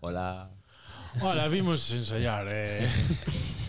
[0.00, 0.50] Hola.
[1.20, 2.88] Hola, vimos ensayar, Eh.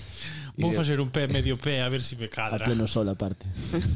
[0.57, 2.65] Vou facer un pé medio pé a ver se si me cadra.
[2.65, 3.47] A pleno sol aparte.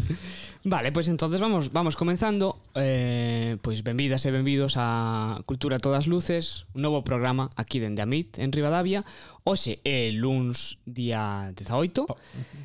[0.63, 2.57] vale, pois pues entonces vamos vamos comenzando.
[2.75, 8.01] Eh, pois pues benvidas e benvidos a Cultura todas luces, un novo programa aquí dende
[8.01, 9.03] Amit en Rivadavia.
[9.43, 12.07] Hoxe é luns día 18.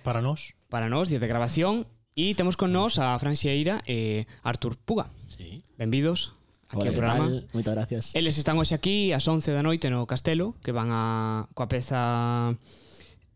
[0.02, 0.54] Para nós.
[0.70, 1.86] Para nós, día de grabación.
[2.14, 5.10] E temos con nós a Fran Xeira e Artur Puga.
[5.26, 5.62] Sí.
[5.76, 6.39] Benvidos
[6.70, 7.26] aquí Oye, ao programa.
[7.26, 7.48] Tal?
[7.52, 8.04] Moitas gracias.
[8.14, 12.54] Eles están hoxe aquí ás 11 da noite no Castelo, que van a coa peza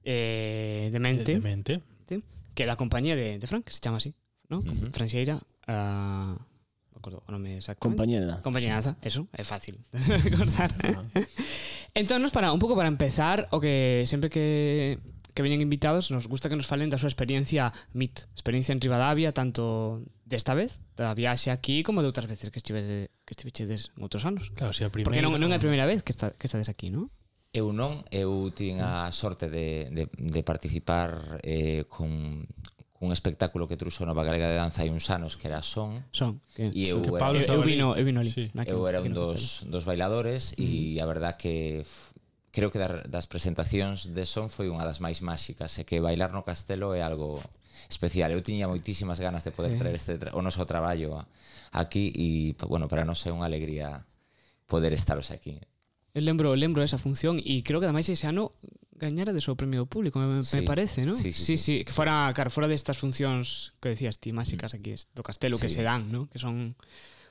[0.07, 1.35] eh, Demente.
[1.35, 1.73] Eh, Demente.
[2.07, 2.23] ¿sí?
[2.55, 4.15] Que da compañía de, de Frank, que se chama así,
[4.49, 4.63] ¿no?
[4.63, 4.93] Uh -huh.
[4.95, 6.39] Franxeira, uh,
[6.95, 7.99] acordo o nome exactamente.
[7.99, 8.43] Compañía de danza.
[8.43, 9.09] Compañía de danza, sí.
[9.11, 10.19] eso, é fácil ah.
[10.23, 10.71] recordar.
[11.95, 15.03] entón, para, un pouco para empezar, o que sempre que
[15.35, 19.35] que veñen invitados, nos gusta que nos falen da súa experiencia MIT, experiencia en Rivadavia,
[19.35, 24.07] tanto desta vez, da viaxe aquí, como de outras veces que estivede, que estivechedes en
[24.07, 24.55] outros anos.
[24.55, 25.11] Claro, si a primeira...
[25.11, 27.11] Porque non, non é a primeira vez que, está, que estades aquí, non?
[27.55, 32.47] Eu non, eu tiven a sorte de, de, de participar eh, con
[33.05, 36.03] un espectáculo que truxo Nova Galega de Danza hai uns anos que era Son.
[36.11, 36.41] Son.
[36.51, 38.31] Que, e eu, que Pablo era, eu, eu vino, eu vino ali.
[38.33, 38.51] Sí.
[38.55, 41.03] Naquilo, eu era un dos, dos bailadores e mm.
[41.03, 41.85] a verdad que
[42.55, 46.47] creo que das presentacións de Son foi unha das máis máxicas e que bailar no
[46.47, 47.43] castelo é algo
[47.91, 48.31] especial.
[48.31, 49.79] Eu tiña moitísimas ganas de poder sí.
[49.83, 51.27] traer este tra o noso traballo
[51.75, 54.07] aquí e bueno, para nós é unha alegría
[54.71, 55.59] poder estaros aquí.
[56.15, 58.55] Eu lembro, lembro esa función e creo que ademais ese ano
[58.95, 60.63] gañara de seu premio do público, me, sí.
[60.63, 61.19] me parece, ¿no?
[61.19, 61.75] Sí, sí, sí, sí, sí.
[61.83, 65.67] que fora, claro, fora destas funcións que decías ti, máxicas aquí do castelo sí.
[65.67, 66.31] que se dan, ¿no?
[66.31, 66.79] Que son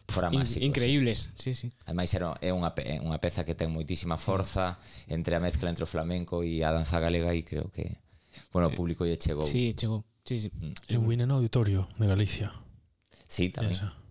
[0.07, 0.65] fora máxico.
[0.65, 1.69] Increíbles, sí, sí.
[1.69, 1.77] sí.
[1.85, 5.83] Ademais era, é unha, é unha peza que ten moitísima forza entre a mezcla entre
[5.83, 8.03] o flamenco e a danza galega e creo que,
[8.51, 9.47] bueno, o eh, público lle chegou.
[9.47, 10.03] Sí, chegou.
[10.27, 10.49] Sí, sí.
[10.51, 10.75] Mm.
[10.91, 12.51] Eu vine no auditorio de Galicia.
[13.27, 13.73] Sí, tamén.
[13.73, 14.02] Esa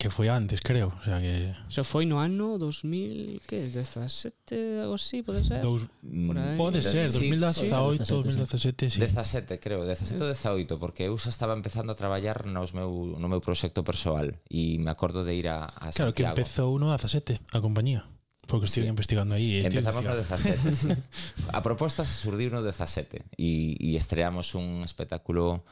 [0.00, 0.88] que foi antes, creo.
[0.96, 5.60] O sea que Eso foi no ano 2000, que 17 ou así, pode ser?
[5.60, 8.98] Dous, mm, pode ser, sí, 2018, sí, 2017, sí.
[8.98, 13.28] 17, creo, 17 ou 18, porque eu xa estaba empezando a traballar nos meu, no
[13.28, 16.16] meu proxecto persoal e me acordo de ir a, a Santiago.
[16.16, 18.08] Claro, que empezou no 17, a compañía.
[18.48, 18.90] Porque estive sí.
[18.90, 19.60] investigando aí.
[19.60, 20.88] Eh, Empezamos no 17, sí.
[21.52, 25.62] A proposta se surdiu no 17 e, e estreamos un espectáculo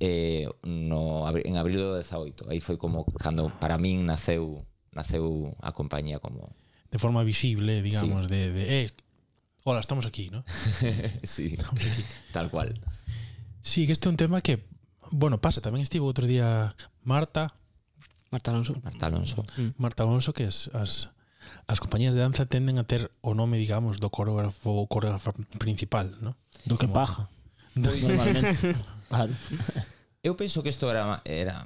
[0.00, 2.50] eh, no, en abril do 18.
[2.50, 4.62] Aí foi como cando para min naceu
[4.94, 6.54] naceu a compañía como
[6.90, 8.32] de forma visible, digamos, sí.
[8.32, 8.90] de, de eh,
[9.64, 10.44] hola, estamos aquí, ¿no?
[11.22, 12.04] sí, aquí.
[12.32, 12.80] tal cual.
[13.60, 14.64] Sí, que este é un tema que,
[15.10, 16.72] bueno, pasa, tamén estivo outro día
[17.04, 17.52] Marta
[18.30, 18.76] Marta Alonso.
[18.82, 19.44] Marta Alonso.
[19.56, 19.68] Mm.
[19.76, 21.10] Marta Alonso, que es, as,
[21.66, 26.36] as compañías de danza tenden a ter o nome, digamos, do coreógrafo, coreógrafo principal, ¿no?
[26.64, 27.28] Do que Como, paja.
[27.74, 28.76] Do, normalmente.
[29.08, 29.32] Claro.
[30.22, 31.64] Eu penso que isto era, era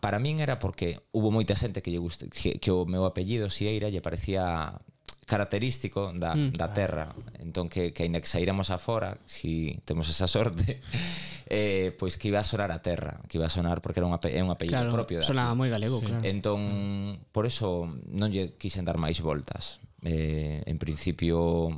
[0.00, 3.50] para min era porque hubo moita xente que lle guste, que, que o meu apellido
[3.50, 4.78] Sieira lle parecía
[5.30, 6.58] característico da, mm.
[6.58, 10.82] da terra entón que, que ainda que saíramos afora si temos esa sorte
[11.46, 14.14] eh, pois que iba a sonar a terra que iba a sonar porque era un,
[14.14, 16.10] ape, un apellido claro, propio sonaba moi galego, sí.
[16.10, 17.30] claro entón, mm.
[17.30, 21.70] por eso non lle quixen dar máis voltas eh, en principio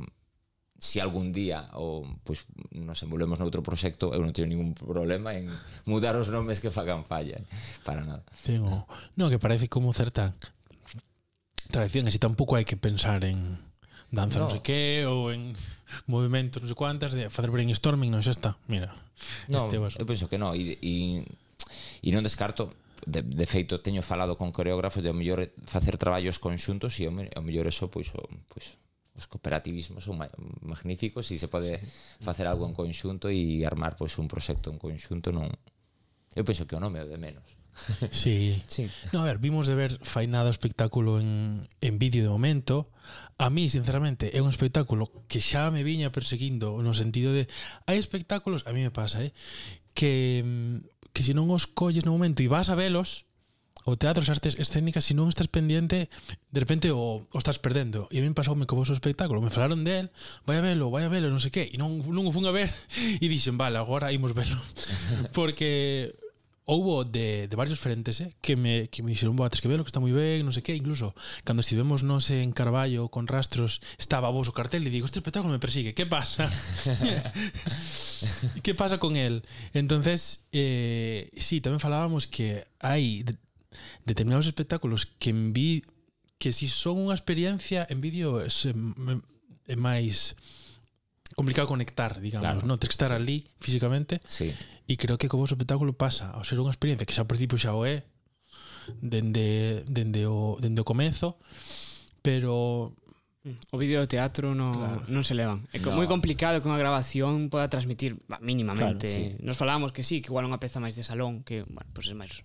[0.83, 2.43] si algún día ou pois
[2.75, 5.47] nos envolvemos noutro proxecto, eu non teño ningún problema en
[5.87, 7.39] mudar os nomes que facan falla,
[7.87, 8.27] para nada.
[8.43, 8.83] Tengo,
[9.15, 10.35] no, que parece como certa
[11.71, 13.63] tradición, así tampouco hai que pensar en
[14.11, 14.51] danza no.
[14.51, 15.55] non sei que ou en
[16.11, 18.59] movimentos non sei cuantas de facer brainstorming, non xa está.
[18.67, 18.91] Mira.
[19.47, 19.95] No, este vas...
[19.95, 21.23] eu penso que non e, e,
[22.03, 22.75] e non descarto
[23.07, 27.39] de, de feito teño falado con coreógrafos de ao mellor facer traballos conxuntos e ao
[27.39, 28.19] mellor eso pois o,
[28.51, 28.75] pois
[29.13, 30.17] os cooperativismos son
[30.65, 31.85] magníficos e se pode sí.
[32.21, 35.49] facer algo en conxunto e armar pois un proxecto en conxunto non
[36.33, 37.45] eu penso que o nome é o de menos
[38.11, 38.61] Sí.
[38.67, 38.89] sí.
[39.11, 42.89] No, a ver, vimos de ver fainada o espectáculo en, en vídeo de momento
[43.37, 47.49] A mí, sinceramente, é un espectáculo que xa me viña perseguindo No sentido de,
[47.89, 49.33] hai espectáculos, a mí me pasa, eh
[49.97, 50.43] Que,
[51.13, 53.25] que se non os colles no momento e vas a velos
[53.83, 56.07] o teatro, as artes escénicas, se non estás pendiente,
[56.51, 58.07] de repente o, o estás perdendo.
[58.09, 60.07] E a min pasoume co vosso espectáculo, me falaron del,
[60.47, 62.55] vai a velo, vai a velo, non sei que, e non, non o fun a
[62.55, 62.71] ver,
[63.23, 64.55] e dixen, vale, agora imos velo.
[65.37, 66.15] Porque
[66.65, 69.91] houbo de, de varios frentes eh, que me que me dixeron, "Boa, que velo, que
[69.91, 71.11] está moi ben", non sei que, incluso
[71.43, 75.19] cando estivemos nos sé, en Carballo con Rastros, estaba vos o cartel e digo, "Este
[75.19, 76.47] espectáculo me persigue, que pasa?"
[78.63, 79.43] que pasa con el?
[79.75, 83.27] Entonces, eh, sí, tamén falábamos que hai
[84.05, 85.83] determinados espectáculos que en vi
[86.37, 90.35] que si son unha experiencia en vídeo é, é máis
[91.33, 92.67] complicado conectar, digamos, claro.
[92.67, 92.77] non?
[92.77, 93.17] Tens que estar sí.
[93.17, 94.21] ali físicamente.
[94.25, 94.53] Sí.
[94.85, 97.57] E creo que como o espectáculo pasa ao ser unha experiencia que xa ao principio
[97.57, 98.05] xa o é
[98.99, 101.39] dende dende o dende o comezo,
[102.21, 102.91] pero
[103.43, 105.03] O vídeo do teatro no, claro.
[105.11, 105.67] non se levan.
[105.75, 105.99] É no.
[105.99, 109.03] moi complicado que unha grabación poda transmitir bah, mínimamente.
[109.03, 109.43] Claro, sí.
[109.43, 112.15] Nos falábamos que sí, que igual unha peza máis de salón, que, bueno, pues é
[112.15, 112.39] máis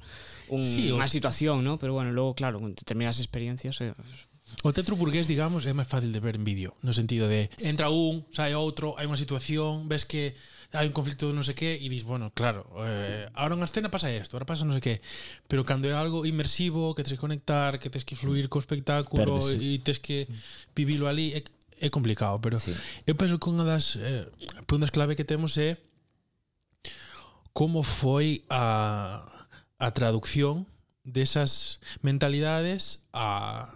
[0.51, 1.15] un, sí, unha o...
[1.15, 1.79] situación, ¿no?
[1.79, 3.79] Pero bueno, logo, claro, con determinadas experiencias...
[3.79, 3.95] Eh,
[4.65, 7.93] O teatro burgués, digamos, é máis fácil de ver en vídeo, no sentido de entra
[7.93, 10.35] un, sai outro, hai unha situación, ves que
[10.73, 14.13] hai un conflicto non sei que e dis, bueno, claro, eh, ahora unha escena pasa
[14.13, 14.95] isto, ahora pasa non sei que,
[15.49, 19.41] pero cando é algo inmersivo, que tens que conectar, que tens que fluir co espectáculo
[19.57, 20.29] e tens que
[20.77, 21.41] vivilo ali, é,
[21.81, 22.77] é complicado, pero sí.
[23.09, 24.29] eu penso que unha das eh,
[24.69, 25.81] preguntas clave que temos é
[27.57, 29.25] como foi a
[29.79, 30.67] a traducción
[31.01, 33.73] desas mentalidades a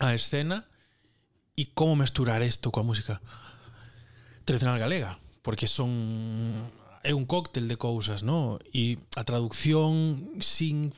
[0.00, 0.66] a escena
[1.54, 3.22] e como mesturar isto coa música
[4.44, 6.70] tradicional galega, porque son
[7.04, 8.56] é un cóctel de cousas, no?
[8.72, 10.88] E a traducción sin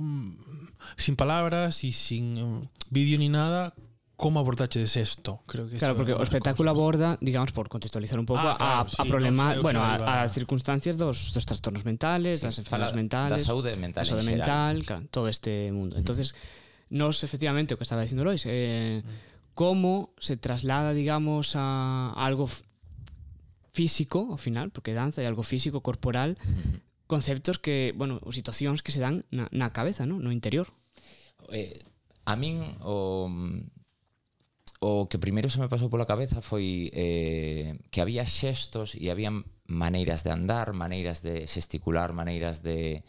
[0.94, 2.62] sin palabras e sin eh,
[2.94, 3.74] vídeo ni nada
[4.16, 5.42] como abordaches isto?
[5.46, 6.78] Creo que claro, porque o espectáculo cosas.
[6.78, 10.22] aborda, digamos, por contextualizar un pouco ah, claro, a, sí, a problema, no bueno, a,
[10.22, 14.24] a circunstancias dos, dos trastornos mentales, sí, das enfermedades mentales, da saúde mental, da saúde
[14.24, 15.96] mental, claro, todo este mundo.
[15.96, 16.06] Mm.
[16.06, 16.38] Entonces,
[16.88, 19.58] nos efectivamente o que estaba dicindo Lois, eh mm.
[19.58, 22.48] como se traslada, digamos, a algo
[23.76, 26.40] físico, ao final, porque danza é algo físico, corporal,
[27.04, 30.72] conceptos que, bueno, situacións que se dan na, na cabeza, no, no interior.
[31.52, 31.84] Eh,
[32.24, 33.28] a min o
[34.80, 39.32] o que primeiro se me pasou pola cabeza foi eh, que había xestos e había
[39.66, 43.00] maneiras de andar, maneiras de xesticular, maneiras de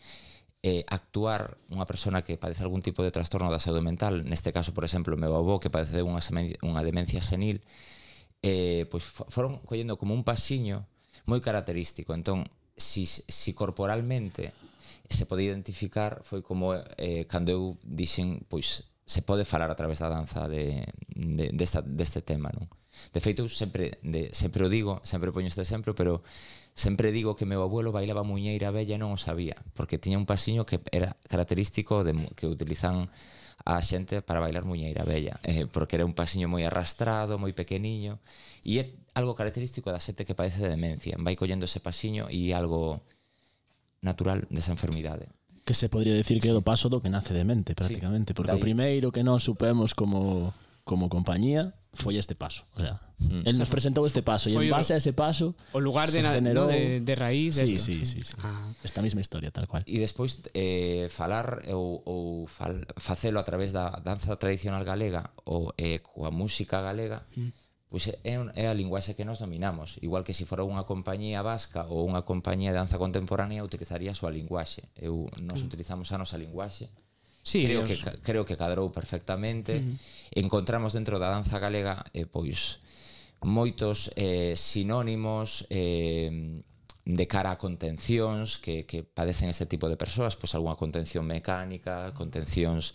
[0.63, 4.71] eh, actuar unha persona que padece algún tipo de trastorno da saúde mental, neste caso,
[4.71, 6.23] por exemplo, o meu avó que padece unha,
[6.63, 7.59] unha demencia senil,
[8.41, 10.85] eh, pois foron collendo como un pasiño
[11.27, 12.15] moi característico.
[12.15, 12.47] Entón,
[12.77, 14.53] si, si corporalmente
[15.09, 19.99] se pode identificar foi como eh, cando eu dixen pois se pode falar a través
[20.03, 20.83] da danza de,
[21.15, 22.67] de, desta, deste tema, non?
[23.13, 26.27] De feito, eu sempre, de, sempre o digo, sempre poño este exemplo, pero
[26.75, 30.27] sempre digo que meu abuelo bailaba muñeira bella e non o sabía, porque tiña un
[30.27, 33.07] pasiño que era característico de, que utilizan
[33.67, 38.23] a xente para bailar Muñeira Bella, eh, porque era un pasiño moi arrastrado, moi pequeniño,
[38.63, 41.19] e é algo característico da xente que padece de demencia.
[41.19, 43.03] Vai collendo ese pasiño e algo
[43.99, 45.27] natural desa enfermidade.
[45.67, 48.35] Que se podría decir que é do paso do que nace de mente prácticamente, sí,
[48.39, 50.55] porque o primeiro que non supemos como
[50.87, 52.69] como compañía foi este paso.
[52.77, 53.49] O sea, mm.
[53.49, 56.21] él nos presentou este paso foi e en base a ese paso o lugar de,
[56.21, 56.69] generou...
[56.69, 57.81] de, de raíz sí, esto.
[57.81, 58.37] sí, sí, sí.
[58.45, 58.69] Ah.
[58.85, 59.81] esta mesma historia tal cual.
[59.89, 65.73] E despois eh, falar ou, ou fal, facelo a través da danza tradicional galega ou
[65.81, 68.19] eh, coa música galega mm pois é,
[68.55, 72.27] é a linguaxe que nos dominamos igual que se fora unha compañía vasca ou unha
[72.27, 75.67] compañía de danza contemporánea utilizaría a súa linguaxe eu, nos mm.
[75.71, 76.91] utilizamos a nosa linguaxe
[77.47, 78.03] Sí, creo, Dios.
[78.03, 79.79] que, creo que cadrou perfectamente.
[80.35, 82.83] Encontramos dentro da danza galega eh, pois
[83.39, 86.59] moitos eh, sinónimos eh,
[87.07, 92.11] de cara a contencións que, que padecen este tipo de persoas, pois algunha contención mecánica,
[92.11, 92.91] contencións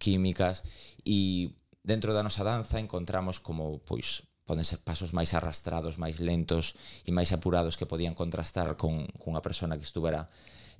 [0.00, 0.64] químicas,
[1.04, 1.52] e
[1.84, 6.72] dentro da nosa danza encontramos como pois poden ser pasos máis arrastrados, máis lentos
[7.04, 10.24] e máis apurados que podían contrastar con, cunha persona que estuvera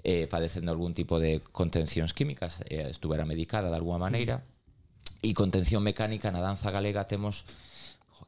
[0.03, 5.27] eh, padecendo algún tipo de contencións químicas, eh, estuvera medicada de alguma maneira, mm.
[5.27, 7.45] e contención mecánica na danza galega temos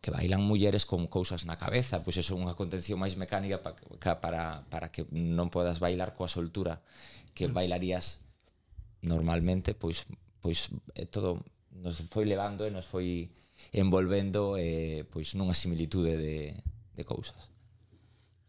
[0.00, 3.76] que bailan mulleres con cousas na cabeza, pois eso é unha contención máis mecánica pa,
[4.00, 6.80] ca, para, para que non podas bailar coa soltura
[7.32, 7.54] que mm.
[7.54, 8.20] bailarías
[9.00, 10.04] normalmente, pois
[10.42, 11.38] pois é todo
[11.70, 13.30] nos foi levando e nos foi
[13.72, 16.52] envolvendo eh, pois nunha similitude de,
[16.98, 17.48] de cousas.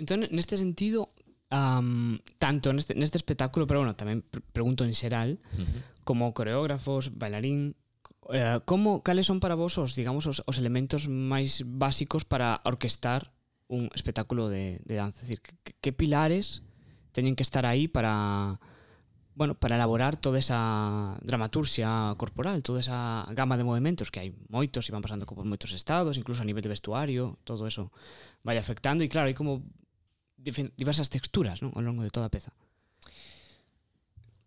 [0.02, 1.08] Entón, neste sentido,
[1.54, 6.02] um, tanto neste, neste espectáculo, pero bueno, tamén pre pregunto en xeral, uh -huh.
[6.02, 7.78] como coreógrafos, bailarín,
[8.34, 13.30] eh, como cales son para vos os, digamos, os, os elementos máis básicos para orquestar
[13.70, 16.66] un espectáculo de, de danza, es decir, que, que pilares
[17.14, 18.58] teñen que estar aí para
[19.36, 24.86] bueno, para elaborar toda esa dramaturxia corporal, toda esa gama de movimentos que hai moitos
[24.90, 27.90] e van pasando por moitos estados, incluso a nivel de vestuario, todo eso
[28.46, 29.66] vai afectando e claro, hai como
[30.44, 31.72] diversas texturas non?
[31.74, 32.52] ao longo de toda a peza.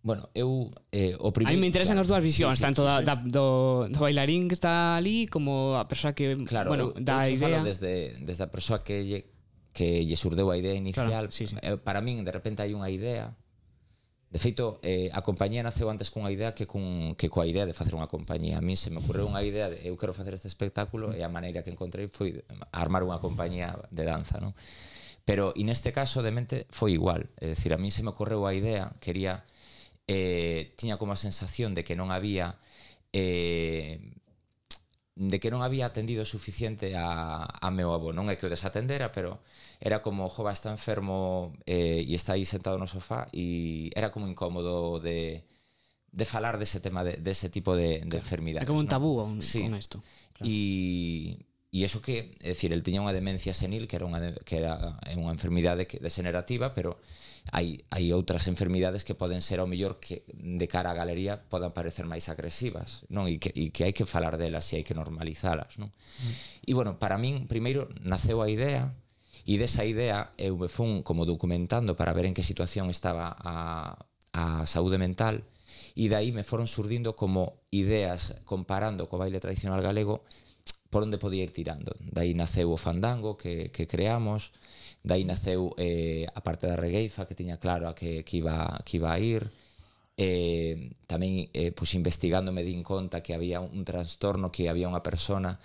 [0.07, 2.67] Bueno, eu eh, o primeiro A mí me interesan claro, as dúas visións, sí, sí,
[2.71, 3.11] tanto da, sí.
[3.11, 7.27] da, do, do bailarín que está ali como a persoa que, claro, bueno, eu, da
[7.27, 7.59] eu idea.
[7.59, 9.27] Falo desde desde a persoa que lle
[9.75, 11.11] que lle surdeu a idea inicial.
[11.11, 11.59] Claro, sí, sí.
[11.59, 13.35] Eh, para min de repente hai unha idea.
[14.31, 17.75] De feito, eh, a compañía naceu antes cunha idea que cun que coa idea de
[17.75, 18.57] facer unha compañía.
[18.59, 21.19] A min se me ocorreu unha idea de eu quero facer este espectáculo mm.
[21.19, 24.55] e a maneira que encontrei foi armar unha compañía de danza, non?
[25.27, 27.27] Pero, e neste caso, de mente, foi igual.
[27.43, 29.43] É dicir, a min se me ocorreu a idea, quería...
[30.07, 32.63] Eh, tiña como a sensación de que non había...
[33.11, 33.99] Eh,
[35.17, 38.13] de que non había atendido suficiente a, a meu avó.
[38.13, 39.41] Non é que o desatendera, pero
[39.81, 44.29] era como, jova, está enfermo eh, e está aí sentado no sofá e era como
[44.29, 45.43] incómodo de,
[46.13, 48.63] de falar dese tema, de, dese tipo de, de enfermidades.
[48.63, 49.25] É como un tabú ¿no?
[49.25, 49.65] un, sí.
[49.65, 50.05] con isto.
[50.37, 50.53] Claro.
[50.53, 51.41] E
[51.75, 54.63] E iso que, é dicir, el tiña unha demencia senil que era unha de, que
[54.63, 56.97] era eh, unha enfermidade que degenerativa, pero
[57.53, 61.71] hai hai outras enfermidades que poden ser ao mellor que de cara á galería podan
[61.75, 63.31] parecer máis agresivas, non?
[63.31, 65.91] E que e que hai que falar delas e hai que normalizalas, non?
[65.91, 66.33] Mm.
[66.67, 68.95] E bueno, para min primeiro naceu a idea
[69.47, 73.95] e desa idea eu me fun como documentando para ver en que situación estaba a
[74.37, 75.47] a saúde mental
[75.97, 80.27] e dai me foron surdindo como ideas comparando co baile tradicional galego
[80.97, 81.93] por onde podía ir tirando.
[82.01, 84.57] Dai naceu o fandango que, que creamos,
[85.05, 88.97] dai naceu eh, a parte da regueifa que tiña claro a que, que, iba, que
[88.97, 89.45] iba a ir,
[90.17, 94.73] eh, tamén eh, pois pues, investigando me din conta que había un, un trastorno que
[94.73, 95.61] había unha persona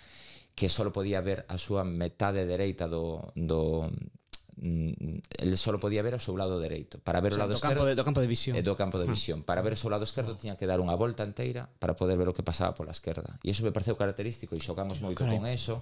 [0.51, 3.87] que só podía ver a súa metade dereita do, do,
[4.61, 7.01] el solo podía ver o seu lado dereito.
[7.01, 8.53] Para ver o, sea, lado do esquerdo, campo de, do campo de visión.
[8.53, 9.17] e do campo de hmm.
[9.17, 9.37] visión.
[9.41, 12.29] Para ver o seu lado esquerdo tiña que dar unha volta inteira para poder ver
[12.29, 13.41] o que pasaba pola esquerda.
[13.41, 15.41] E iso me pareceu característico e xogamos ah, moito Carai.
[15.41, 15.81] con eso,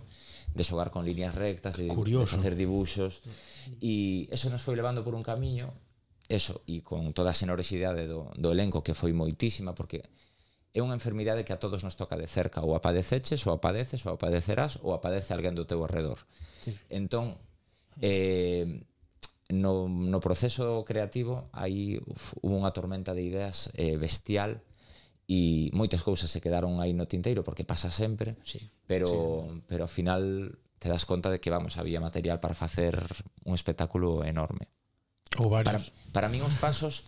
[0.55, 2.23] de xogar con líneas rectas, de, Curioso.
[2.23, 3.19] de facer dibuxos.
[3.83, 5.75] E eso nos foi levando por un camiño,
[6.31, 10.07] eso, e con toda a xenorexidade do, do elenco que foi moitísima, porque
[10.71, 14.15] é unha enfermidade que a todos nos toca de cerca, ou apadeceches ou apadeces ou
[14.15, 16.23] apadecerás ou apadece alguén do teu arredor.
[16.63, 16.71] Sí.
[16.87, 17.35] Entón,
[18.01, 18.85] Eh,
[19.49, 24.61] no, no proceso creativo aí uf, hubo unha tormenta de ideas eh, bestial
[25.25, 29.61] e moitas cousas se quedaron aí no tinteiro porque pasa sempre, sí, pero sí.
[29.65, 32.95] pero ao final te das conta de que vamos, había material para facer
[33.43, 34.71] un espectáculo enorme.
[35.37, 35.91] Ou varios.
[35.91, 37.03] Para, para mí os pasos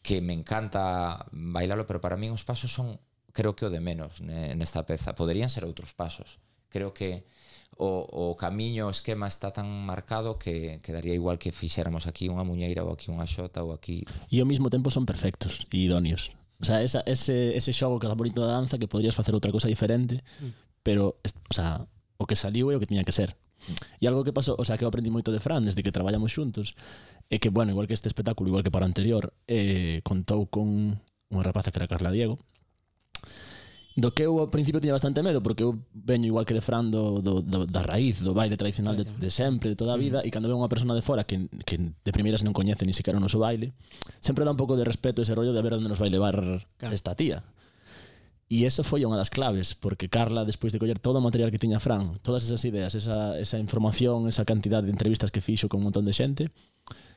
[0.00, 3.00] que me encanta bailalo, pero para mí os pasos son
[3.32, 5.18] creo que o de menos nesta peza.
[5.18, 6.38] Poderían ser outros pasos.
[6.70, 7.26] Creo que
[7.82, 12.46] o, o camiño, o esquema está tan marcado que, quedaría igual que fixéramos aquí unha
[12.46, 14.06] muñeira ou aquí unha xota ou aquí...
[14.30, 16.30] E ao mesmo tempo son perfectos e idóneos.
[16.62, 19.50] O sea, esa, ese, ese xogo que era bonito da danza que podrías facer outra
[19.50, 20.78] cosa diferente, mm.
[20.86, 21.82] pero, o sea,
[22.22, 23.34] o que saliu é o que tiña que ser.
[23.98, 26.30] E algo que pasou, o sea, que eu aprendi moito de Fran desde que traballamos
[26.30, 26.78] xuntos,
[27.34, 31.02] é que, bueno, igual que este espectáculo, igual que para o anterior, eh, contou con
[31.34, 32.38] unha rapaza que era Carla Diego,
[33.92, 36.88] Do que eu ao principio tiña bastante medo Porque eu veño igual que de Fran
[36.88, 40.24] do, do, do, da raíz Do baile tradicional de, de sempre, de toda a vida
[40.24, 40.26] mm.
[40.26, 43.20] E cando veo unha persona de fora que, que de primeiras non coñece Ni siquiera
[43.20, 43.76] o noso baile
[44.24, 46.40] Sempre dá un pouco de respeto ese rollo de ver onde nos vai levar
[46.80, 46.94] claro.
[46.94, 47.44] esta tía.
[48.52, 51.56] E eso foi unha das claves Porque Carla, despois de coller todo o material que
[51.56, 55.80] tiña Fran Todas esas ideas, esa, esa información Esa cantidad de entrevistas que fixo con
[55.80, 56.52] un montón de xente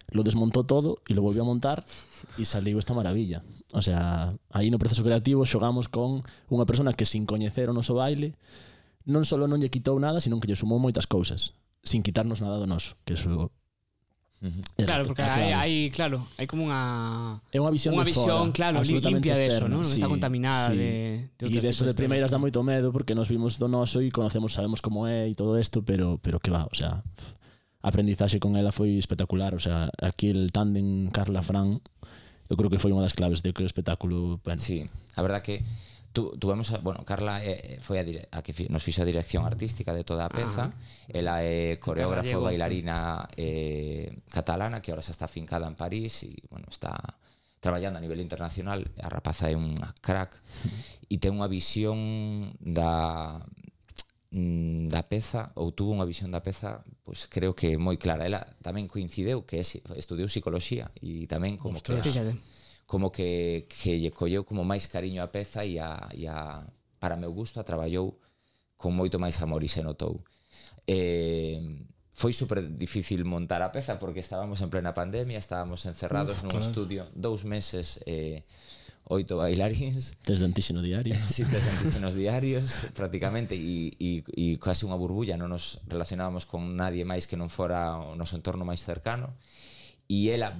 [0.09, 1.85] lo desmontó todo e lo volvió a montar
[2.37, 3.41] e saliu esta maravilla.
[3.73, 7.97] O sea, aí no proceso creativo xogamos con unha persona que sin coñecer o noso
[7.97, 8.37] baile
[9.05, 11.53] non só non lle quitou nada, senón que lle sumou moitas cousas,
[11.85, 13.53] sin quitarnos nada do noso, que eso
[14.41, 14.85] Uh -huh.
[14.85, 18.83] Claro, porque hai, hai claro, hai como unha É unha visión, unha visión fora, claro,
[18.83, 19.81] limpia de eso, ¿no?
[19.81, 20.77] Sí, non está contaminada sí.
[20.77, 20.91] de
[21.39, 24.03] de E de eso de, de primeiras dá moito medo porque nos vimos do noso
[24.03, 26.99] e conocemos, sabemos como é e todo isto, pero pero que va, o sea,
[27.85, 31.85] a aprendizaxe con ela foi espectacular, o sea, aquí el tándem Carla Fran,
[32.49, 34.57] eu creo que foi unha das claves de que o espectáculo, bueno.
[34.57, 35.61] Sí, a verdad que
[36.09, 39.05] tu, tuvemos, a, bueno, Carla eh, eh foi a, dire, a que fi, nos fixo
[39.05, 40.73] a dirección artística de toda a peza,
[41.13, 46.65] ela é coreógrafo, bailarina eh, catalana, que ahora xa está fincada en París e, bueno,
[46.73, 46.97] está
[47.61, 50.41] traballando a nivel internacional, a rapaza é unha crack.
[51.05, 53.37] E ten unha visión da,
[54.35, 58.43] mm, da peza ou tuvo unha visión da peza pois creo que moi clara ela
[58.59, 62.03] tamén coincideu que es, estudiou psicología e tamén como Ostras.
[62.03, 62.35] que a,
[62.83, 66.67] como que, que lle colleu como máis cariño a peza e a, e a
[66.99, 68.19] para meu gusto a traballou
[68.75, 70.19] con moito máis amor e se notou
[70.83, 71.63] eh,
[72.11, 76.59] foi super difícil montar a peza porque estábamos en plena pandemia estábamos encerrados Uf, nun
[76.59, 76.67] claro.
[76.67, 78.43] estudio dous meses eh,
[79.05, 80.17] oito bailaríns.
[80.25, 81.15] Tes de antíxeno diario.
[81.29, 86.49] sí, tes de antíxenos diarios, prácticamente, e, e, e casi unha burbulla, non nos relacionábamos
[86.49, 89.37] con nadie máis que non fora o noso entorno máis cercano.
[90.05, 90.53] E ela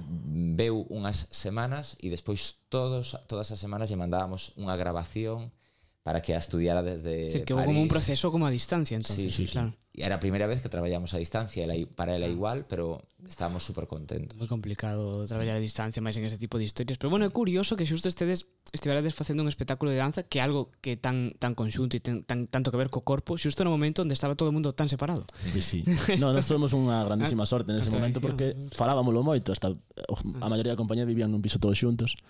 [0.58, 5.54] veu unhas semanas e despois todos, todas as semanas lle mandábamos unha grabación
[6.02, 7.66] para que a estudiara desde Decir, que París.
[7.66, 9.70] como un proceso como a distancia, entonces, sí, sí, claro.
[9.70, 9.85] Sí.
[9.96, 11.64] E era a primeira vez que traballamos a distancia,
[11.96, 12.36] para ela ah.
[12.36, 14.36] igual, pero estábamos super contentos.
[14.36, 17.80] Moi complicado traballar a distancia máis en este tipo de historias, pero bueno, é curioso
[17.80, 18.44] que xusto estedes
[18.76, 22.28] estiverades facendo un espectáculo de danza que é algo que tan tan conxunto e ten,
[22.28, 24.92] tan tanto que ver co corpo, xusto no momento onde estaba todo o mundo tan
[24.92, 25.24] separado.
[25.40, 25.80] Sí, sí.
[26.20, 30.44] no, nós fomos unha grandísima ah, sorte nese momento porque falábamoslo moito, hasta oh, ah.
[30.44, 32.20] a maioría da compañía vivían nun piso todos xuntos.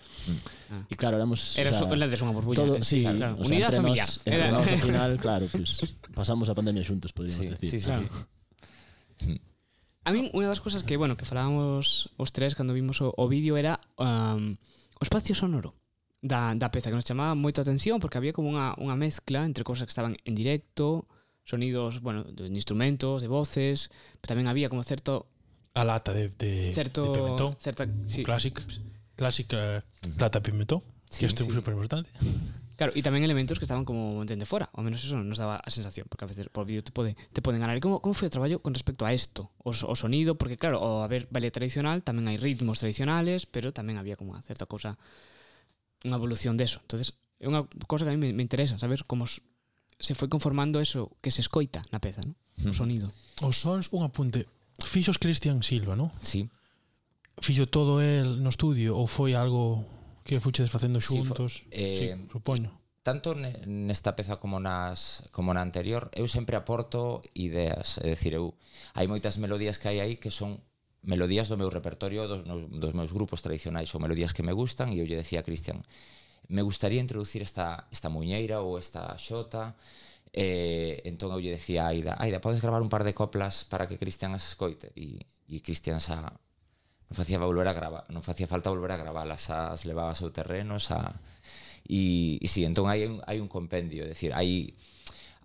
[0.71, 0.87] Mm.
[0.87, 2.63] E claro, éramos Era o sea, ledes unha burbulla.
[2.63, 3.33] Todo, sí, claro, claro.
[3.37, 4.07] O sea, Unidade familiar.
[4.07, 4.55] Nos, entre era...
[4.55, 5.69] nos, ao final, claro, pues,
[6.15, 7.51] pasamos a pandemia xuntos, podríamos sí.
[7.51, 7.81] decir decir.
[7.81, 7.85] Sí, sí.
[7.89, 8.05] Claro.
[10.07, 13.27] A min unha das cousas que, bueno, que falábamos os tres cando vimos o, o
[13.27, 14.55] vídeo era um,
[14.97, 15.75] o espacio sonoro
[16.23, 19.43] da, da peza que nos chamaba moito a atención porque había como unha, unha mezcla
[19.43, 21.11] entre cousas que estaban en directo,
[21.43, 25.27] sonidos, bueno, de instrumentos, de voces, pero tamén había como certo
[25.77, 28.23] a lata de, de, certo, de pimentón, certa, sí.
[28.23, 28.57] classic,
[29.19, 29.83] classic uh,
[30.17, 31.53] lata pimentón, sí, que isto é sí.
[31.53, 32.09] super importante.
[32.77, 35.69] Claro, e tamén elementos que estaban como entende fora, ao menos eso nos daba a
[35.73, 37.73] sensación, porque a veces por vídeo te pode te poden ganar.
[37.73, 39.49] E como como foi o traballo con respecto a isto?
[39.65, 43.97] O, o sonido, porque claro, o haber ballet tradicional tamén hai ritmos tradicionales, pero tamén
[43.97, 44.93] había como unha certa cousa
[46.05, 46.77] unha evolución deso.
[46.85, 50.77] Entonces, é unha cousa que a mí me, me interesa saber como se foi conformando
[50.77, 52.37] eso que se escoita na peza, ¿no?
[52.61, 53.09] O sonido.
[53.41, 54.45] Os sons, un apunte.
[54.85, 56.13] Fixos Cristian Silva, ¿no?
[56.21, 56.45] Sí.
[57.41, 59.96] Fixo todo el no estudio ou foi algo
[60.27, 62.75] que fuchedes facendo xuntos, sí, eh, sí, supoño.
[63.07, 68.59] Tanto nesta peza como nas como na anterior, eu sempre aporto ideas, é dicir, eu
[68.91, 70.59] hai moitas melodías que hai aí que son
[71.07, 74.99] melodías do meu repertorio dos, dos meus grupos tradicionais ou melodías que me gustan e
[74.99, 75.79] eu lle decía a Cristian
[76.51, 79.79] me gustaría introducir esta, esta muñeira ou esta xota
[80.35, 83.87] eh, entón eu lle decía a Aida Aida, podes gravar un par de coplas para
[83.87, 86.35] que Cristian as escoite e, e Cristian xa
[87.07, 90.75] non facía volver a gravar, non facía falta volver a gravalas, as levabas ao terreno,
[90.75, 91.15] xa
[91.87, 94.75] e, e si, sí, entón hai un, hai un compendio, é dicir, hai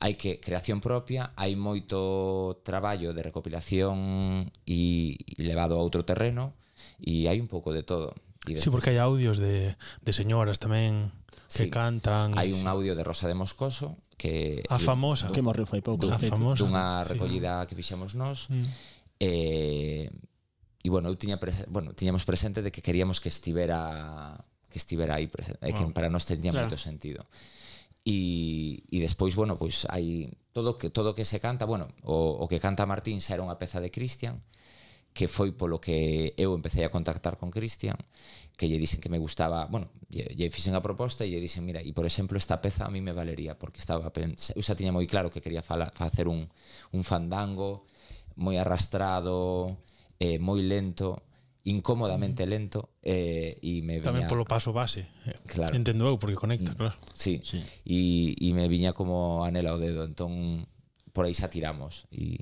[0.02, 6.58] hai que creación propia, hai moito traballo de recopilación e, e levado a outro terreno
[6.98, 8.10] e hai un pouco de todo.
[8.42, 8.60] E de...
[8.60, 11.14] Sí, porque hai audios de, de señoras tamén
[11.46, 12.34] que sí, cantan.
[12.34, 12.66] Hai un sí.
[12.66, 16.66] audio de Rosa de Moscoso que a famosa, que morreu fai pouco, dun, a famosa,
[16.66, 17.70] dunha recollida sí.
[17.70, 18.50] que fixemos nós.
[18.50, 18.66] Mm.
[19.22, 20.10] Eh,
[20.82, 24.34] e bueno, eu tiña prese, bueno, tiñamos presente de que queríamos que estivera
[24.66, 25.78] que estivera aí presente, eh, wow.
[25.78, 26.66] que para nós tenía claro.
[26.66, 27.22] moito sentido.
[28.02, 32.44] E, e despois, bueno, pois hai todo que todo que se canta, bueno, o, o
[32.50, 34.42] que canta Martín xa era unha peza de Cristian,
[35.14, 38.00] que foi polo que eu empecé a contactar con Cristian,
[38.56, 41.62] que lle dixen que me gustaba, bueno, lle, lle fixen a proposta e lle dixen,
[41.62, 44.90] mira, e por exemplo esta peza a mí me valería, porque estaba eu xa tiña
[44.90, 46.48] moi claro que quería fala, facer un,
[46.90, 47.86] un fandango
[48.34, 49.76] moi arrastrado,
[50.22, 51.26] eh, moi lento,
[51.66, 52.48] incómodamente mm.
[52.48, 54.14] lento eh, e me viña...
[54.14, 55.74] Tamén polo paso base, eh, claro.
[55.74, 56.96] entendo eu, porque conecta, mm, claro.
[57.10, 57.58] Sí, sí.
[57.82, 60.62] E, e me viña como anela o dedo, entón
[61.10, 62.38] por aí xa tiramos e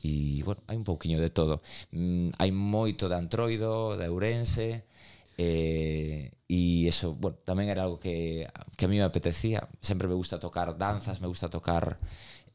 [0.00, 1.60] e, bueno, hai un pouquiño de todo.
[1.92, 4.88] Mm, hai moito de Antroido, de Ourense,
[5.36, 8.48] eh, e eso, bueno, tamén era algo que,
[8.80, 9.68] que a mí me apetecía.
[9.84, 12.00] Sempre me gusta tocar danzas, me gusta tocar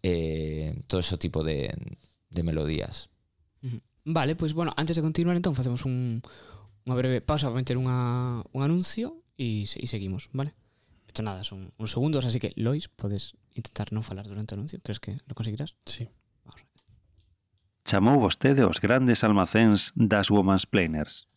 [0.01, 1.69] eh, todo ese tipo de,
[2.33, 3.13] de melodías.
[4.05, 6.21] Vale, pois, pues, bueno, antes de continuar, entón, facemos un,
[6.85, 10.53] unha breve pausa para meter unha, un anuncio e, e seguimos, vale?
[11.09, 14.77] Esto nada, son uns segundos, así que, Lois, podes intentar non falar durante o anuncio.
[14.85, 15.73] Crees que lo conseguirás?
[15.89, 16.05] Sí.
[17.85, 21.29] Chamou vostede os grandes almacéns das Women's Planers.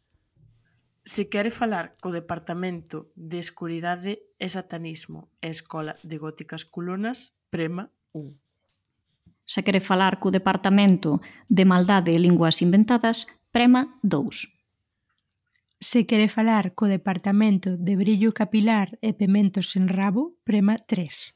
[1.04, 7.92] Se quere falar co Departamento de Escuridade e Satanismo e Escola de Góticas Culonas, prema
[8.16, 8.32] 1.
[9.48, 14.52] Se quere falar co Departamento de Maldade e Linguas Inventadas, prema 2.
[15.80, 21.32] Se quere falar co Departamento de Brillo Capilar e Pementos en Rabo, prema 3.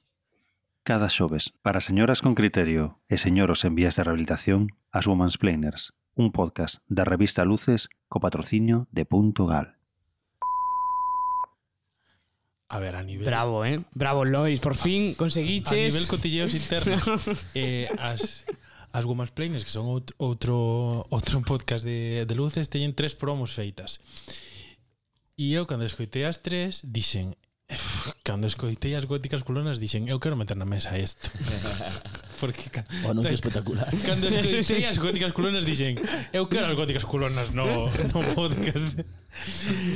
[0.85, 5.96] Cada xoves, para señoras con criterio e señoros en vías de rehabilitación, as Women's Planers,
[6.12, 9.81] un podcast da revista Luces co patrocinio de Punto Gal.
[12.73, 13.27] A ver, a nivel.
[13.27, 13.85] Bravo, ¿eh?
[13.93, 14.59] Bravo, Lois.
[14.61, 15.93] Por fin conseguiches.
[15.93, 17.05] A nivel cotilleos internos.
[17.55, 18.47] eh, as,
[18.97, 19.85] as Women's Planes, que son
[20.17, 24.01] outro, outro podcast de, de luces, teñen tres promos feitas.
[25.37, 27.37] E eu, cando escoitei as tres, dixen...
[28.25, 31.29] Cando escoitei as góticas colonas, dixen eu quero meter na mesa isto.
[32.43, 33.87] porque ca, o anuncio espectacular.
[34.03, 35.95] Cando escoitei as góticas colonas dixen,
[36.35, 38.99] eu quero as góticas colonas no, no podcast.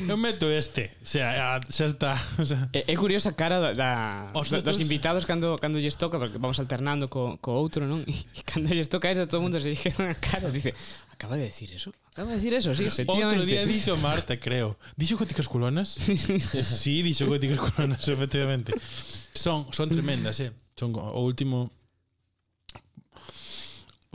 [0.07, 2.71] Eu meto este, o sea, xa está, o sea.
[2.71, 3.93] É, é curiosa a cara da, da
[4.31, 8.07] Os do, dos invitados cando cando lles toca porque vamos alternando co, co outro, non?
[8.07, 8.15] E,
[8.47, 10.71] cando lles toca eso todo o mundo se dixe na cara, dice,
[11.11, 11.91] acaba de decir eso.
[12.15, 13.43] Acaba de decir eso, sí, efectivamente.
[13.43, 14.79] Outro día dixo Marta, creo.
[14.95, 15.99] Dixo góticas colonas?
[15.99, 18.71] sí, dixo góticas colonas, efectivamente.
[19.35, 20.55] Son son tremendas, eh.
[20.79, 21.75] Son o último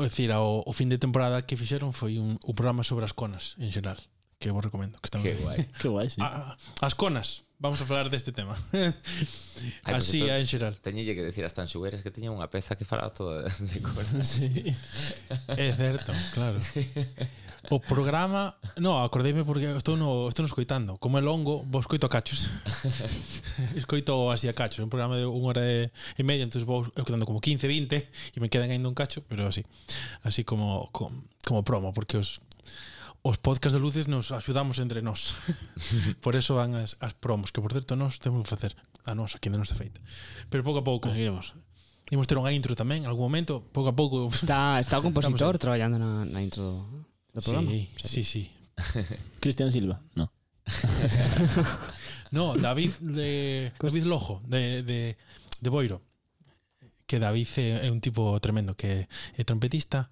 [0.01, 3.13] o decir, ao, o fin de temporada que fixeron foi un, un programa sobre as
[3.13, 4.01] conas en xeral,
[4.41, 5.69] que vos recomendo, que está Que guai.
[5.77, 6.17] que guai, sí.
[6.25, 8.57] A, as conas, vamos a falar deste tema.
[9.85, 10.73] Ay, Así pues, en xeral.
[10.81, 14.25] Teñille que decir as tanxugueras que teña unha peza que falaba todo de conas.
[14.25, 14.73] Sí.
[15.53, 16.57] é certo, claro.
[16.57, 16.89] Sí.
[17.69, 22.07] O programa, no, acordeime porque estou no estou no escoitando, como é longo, vos escoito
[22.07, 22.49] a cachos.
[23.77, 27.21] escoito así a cachos, un programa de unha hora e, e media, entonces vou escoitando
[27.29, 29.61] como 15, 20 e me quedan ainda un cacho, pero así.
[30.25, 32.41] Así como como, como promo porque os
[33.21, 35.37] os podcast de luces nos axudamos entre nós.
[36.25, 38.73] por eso van as, as promos, que por certo nós temos que facer
[39.05, 40.01] a nós aquí de nosa feita.
[40.49, 41.05] Pero pouco a pouco.
[41.05, 41.53] Conseguiremos.
[42.09, 44.33] Imos ter unha intro tamén, en algún momento, pouco a pouco.
[44.33, 47.05] Está, está o compositor traballando na, na intro
[47.39, 47.71] programa.
[47.71, 48.51] Sí, sí, sí.
[49.39, 50.31] Cristian Silva, no.
[52.31, 55.17] No, David de David Lojo de, de,
[55.59, 56.01] de Boiro
[57.05, 60.07] que David é un tipo tremendo que é trompetista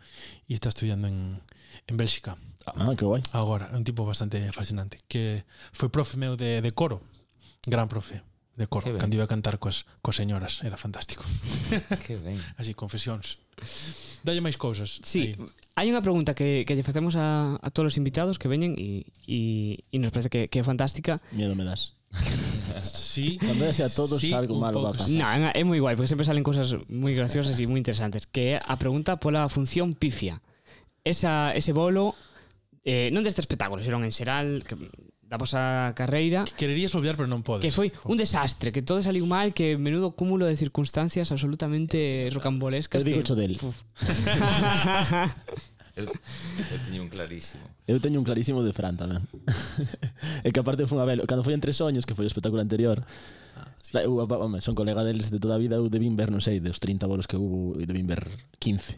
[0.51, 1.39] e está estudiando en,
[1.87, 2.35] en Bélxica
[2.67, 3.23] Ah, que guai.
[3.31, 6.99] agora, é un tipo bastante fascinante que foi profe meu de, de coro
[7.63, 8.19] gran profe
[8.59, 11.23] de coro que cando iba a cantar coas, coas señoras era fantástico.
[12.03, 12.35] Que ben.
[12.59, 13.39] Así confesións.
[14.27, 15.39] Dalle máis cousas sí,
[15.79, 19.07] hai unha pregunta que, que lle facemos a, a todos os invitados que veñen e,
[19.23, 21.23] e, e nos parece que, que é fantástica.
[21.31, 21.95] Miedo me das.
[22.79, 25.09] Sí, Cando es a todos sí, algo malo va a pasar.
[25.09, 28.61] No, é moi guai, porque sempre salen cosas moi graciosas e moi interesantes, que é
[28.61, 30.39] a pregunta pola función pifia.
[31.03, 32.15] Esa, ese bolo
[32.85, 34.77] eh, non deste espectáculo, xeron en xeral que
[35.29, 39.29] da vosa carreira Quererías obviar, pero non podes Que foi un desastre, que todo saliu
[39.29, 43.37] mal Que menudo cúmulo de circunstancias absolutamente eh, eh, rocambolescas Eu digo que...
[43.37, 43.53] del
[45.99, 47.59] Eu, eu teño un clarísimo.
[47.83, 49.19] Eu teño un clarísimo de Fran tamén.
[50.47, 51.27] e que aparte foi unha velo.
[51.27, 53.03] Cando foi en Tres Soños, que foi o espectáculo anterior,
[53.59, 53.99] ah, sí.
[53.99, 56.79] eu, home, son colega deles de toda a vida, eu debín ver, non sei, dos
[56.79, 58.23] 30 bolos que hubo eu debín ver
[58.63, 58.95] 15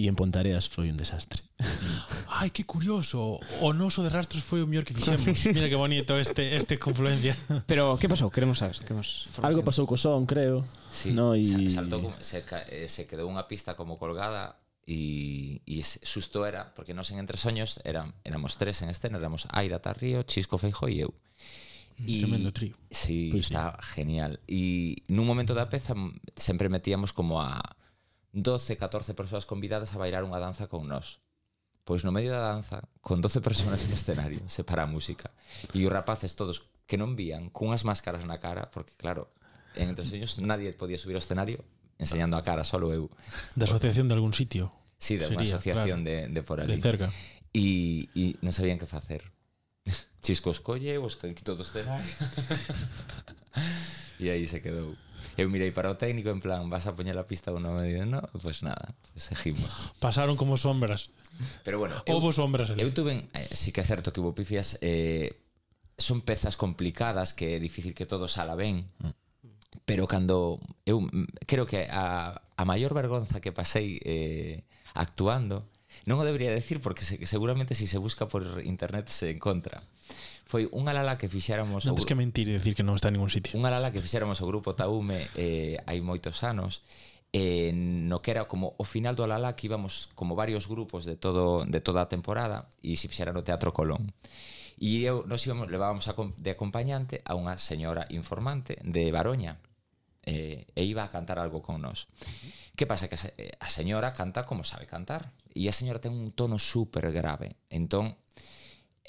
[0.00, 1.44] E en Pontareas foi un desastre.
[2.40, 3.36] Ai, que curioso.
[3.60, 5.28] O noso de rastros foi o mellor que fixemos.
[5.52, 7.36] Mira que bonito este este confluencia.
[7.68, 8.32] Pero, que pasou?
[8.32, 8.80] Queremos saber.
[8.80, 10.64] Queremos Algo pasou co son, creo.
[10.88, 11.44] Sí, No, y...
[11.44, 12.40] y- saltó como- se,
[12.72, 14.56] eh, se quedou unha pista como colgada
[14.88, 19.46] y, y susto era, porque nos en Entre Soños eran, éramos tres en escena, éramos
[19.52, 21.12] Aida Tarrío, Chisco Feijo e eu.
[22.00, 22.74] Y, Tremendo trío.
[22.90, 23.52] Sí, Pois sí.
[23.52, 24.40] está genial.
[24.48, 25.92] Y nun momento da peza
[26.32, 27.60] sempre metíamos como a
[28.32, 31.18] 12, 14 persoas convidadas a bailar unha danza con nós.
[31.82, 35.34] Pois no medio da danza, con 12 persoas no escenario, se para a música.
[35.74, 39.34] E os rapaces todos que non vían, cunhas máscaras na cara, porque claro,
[39.74, 41.62] en entre ellos nadie podía subir ao escenario
[42.00, 43.12] enseñando a cara, solo eu.
[43.54, 44.72] Da asociación de algún sitio.
[44.96, 46.74] Sí, de Sería, asociación claro, de, de por ali.
[46.74, 47.12] De cerca.
[47.52, 49.20] E, e non sabían que facer.
[50.24, 52.06] Chisco escolle, os que quito do escenario.
[54.22, 54.96] e aí se quedou.
[55.36, 57.76] Eu mirei para o técnico en plan, vas a poñer a pista ou non?
[57.78, 59.96] Me dicen, no, pois pues nada, seguimos.
[60.02, 61.10] Pasaron como sombras.
[61.64, 62.72] Pero bueno, eu, houbo sombras.
[62.76, 65.40] Eu tuve, eh, sí que é certo que houve pifias, eh,
[66.00, 68.88] son pezas complicadas que é difícil que todos ala ben.
[69.84, 71.02] Pero cando eu
[71.46, 75.68] creo que a, a maior vergonza que pasei eh, actuando
[76.06, 79.82] non o debería decir porque se, seguramente si se busca por internet se encontra
[80.50, 83.22] foi unha lala que fixéramos Non tens que mentir e decir que non está en
[83.22, 86.82] ningún sitio Unha lala que fixéramos o grupo Taume eh, hai moitos anos
[87.30, 91.14] eh, no que era como o final do lala que íbamos como varios grupos de
[91.14, 94.10] todo de toda a temporada e se fixera no Teatro Colón
[94.82, 99.62] e eu nos íbamos levábamos a, de acompañante a unha señora informante de Baroña
[100.26, 102.08] eh, e iba a cantar algo con nós.
[102.76, 103.08] Que pasa?
[103.08, 107.56] Que a señora canta como sabe cantar e a señora ten un tono super grave.
[107.68, 108.19] Entón,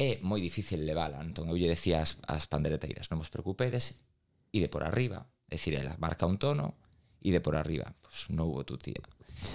[0.02, 1.22] é moi difícil levala.
[1.22, 4.02] Entón eu lle decía as, as pandereteiras, non vos preocupedes,
[4.50, 6.82] ide por arriba, é dicir, ela marca un tono,
[7.22, 7.94] ide por arriba.
[8.02, 9.06] Pois non hubo tu tía.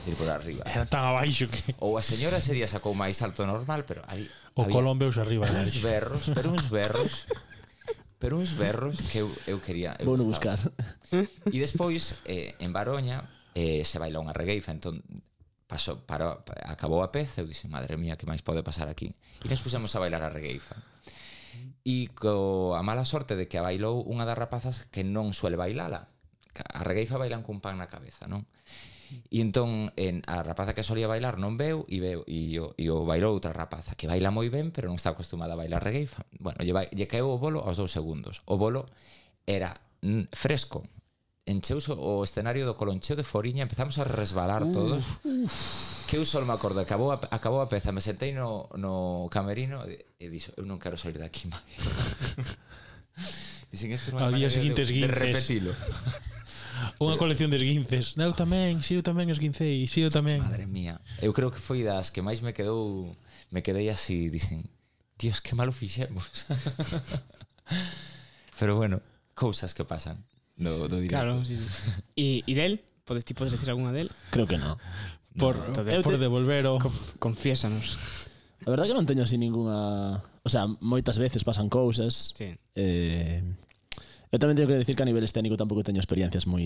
[0.07, 0.63] Ir por arriba.
[0.67, 1.75] Era tan abaixo que...
[1.83, 4.27] Ou a señora ese día sacou máis alto normal, pero aí...
[4.57, 5.47] O Colón veus arriba.
[5.47, 7.27] Uns berros, pero uns berros
[8.19, 10.57] pero uns berros que eu, eu quería eu bueno buscar
[11.13, 15.05] e despois eh, en Baroña eh, se baila unha regueifa entón
[15.67, 19.11] pasou, parou, acabou a peza, eu dixen, madre mía, que máis pode pasar aquí?
[19.43, 20.79] E nos pusemos a bailar a regueifa.
[21.83, 25.59] E co a mala sorte de que a bailou unha das rapazas que non suele
[25.59, 26.07] bailala.
[26.57, 28.47] A regueifa bailan cun pan na cabeza, non?
[29.31, 32.91] E entón en, a rapaza que solía bailar non veu e veu e o, e
[32.91, 36.27] o bailou outra rapaza que baila moi ben, pero non está acostumada a bailar regueifa.
[36.43, 38.43] Bueno, lle, lle caeu o bolo aos dous segundos.
[38.51, 38.91] O bolo
[39.47, 39.79] era
[40.35, 40.87] fresco,
[41.47, 45.07] encheuse o escenario do Coloncheo de Foriña, empezamos a resbalar todos.
[45.23, 46.07] Uf.
[46.11, 49.87] Que eu só me acordo, acabou a, acabou a peza, me sentei no, no camerino
[49.87, 52.35] e, e dixo, eu non quero salir daqui máis.
[53.71, 55.73] Dicen, esto non Había seguintes de, de repetilo.
[57.01, 58.15] Unha colección de esguinces.
[58.21, 60.45] Eu tamén, si eu tamén esguincei, si eu tamén.
[60.45, 61.01] Madre mía.
[61.25, 63.17] Eu creo que foi das que máis me quedou
[63.51, 64.69] me quedei así, dicen,
[65.17, 66.47] "Dios, que malo fixemos."
[68.59, 69.01] Pero bueno,
[69.35, 70.25] cousas que pasan
[70.57, 71.17] do, do directo.
[71.17, 71.65] Claro, sí, sí.
[72.17, 72.81] E, e del?
[73.05, 74.11] Podes ti podes decir algunha del?
[74.35, 74.81] Creo que no.
[75.37, 76.03] Por, no, entonces, eh, te...
[76.03, 76.81] por devolver o...
[76.81, 78.27] Conf, confiésanos.
[78.65, 80.25] A verdade que non teño así ninguna...
[80.43, 82.33] O sea, moitas veces pasan cousas.
[82.35, 82.57] Sí.
[82.75, 83.45] Eh,
[84.33, 86.65] eu tamén teño que decir que a nivel escénico tampouco teño experiencias moi...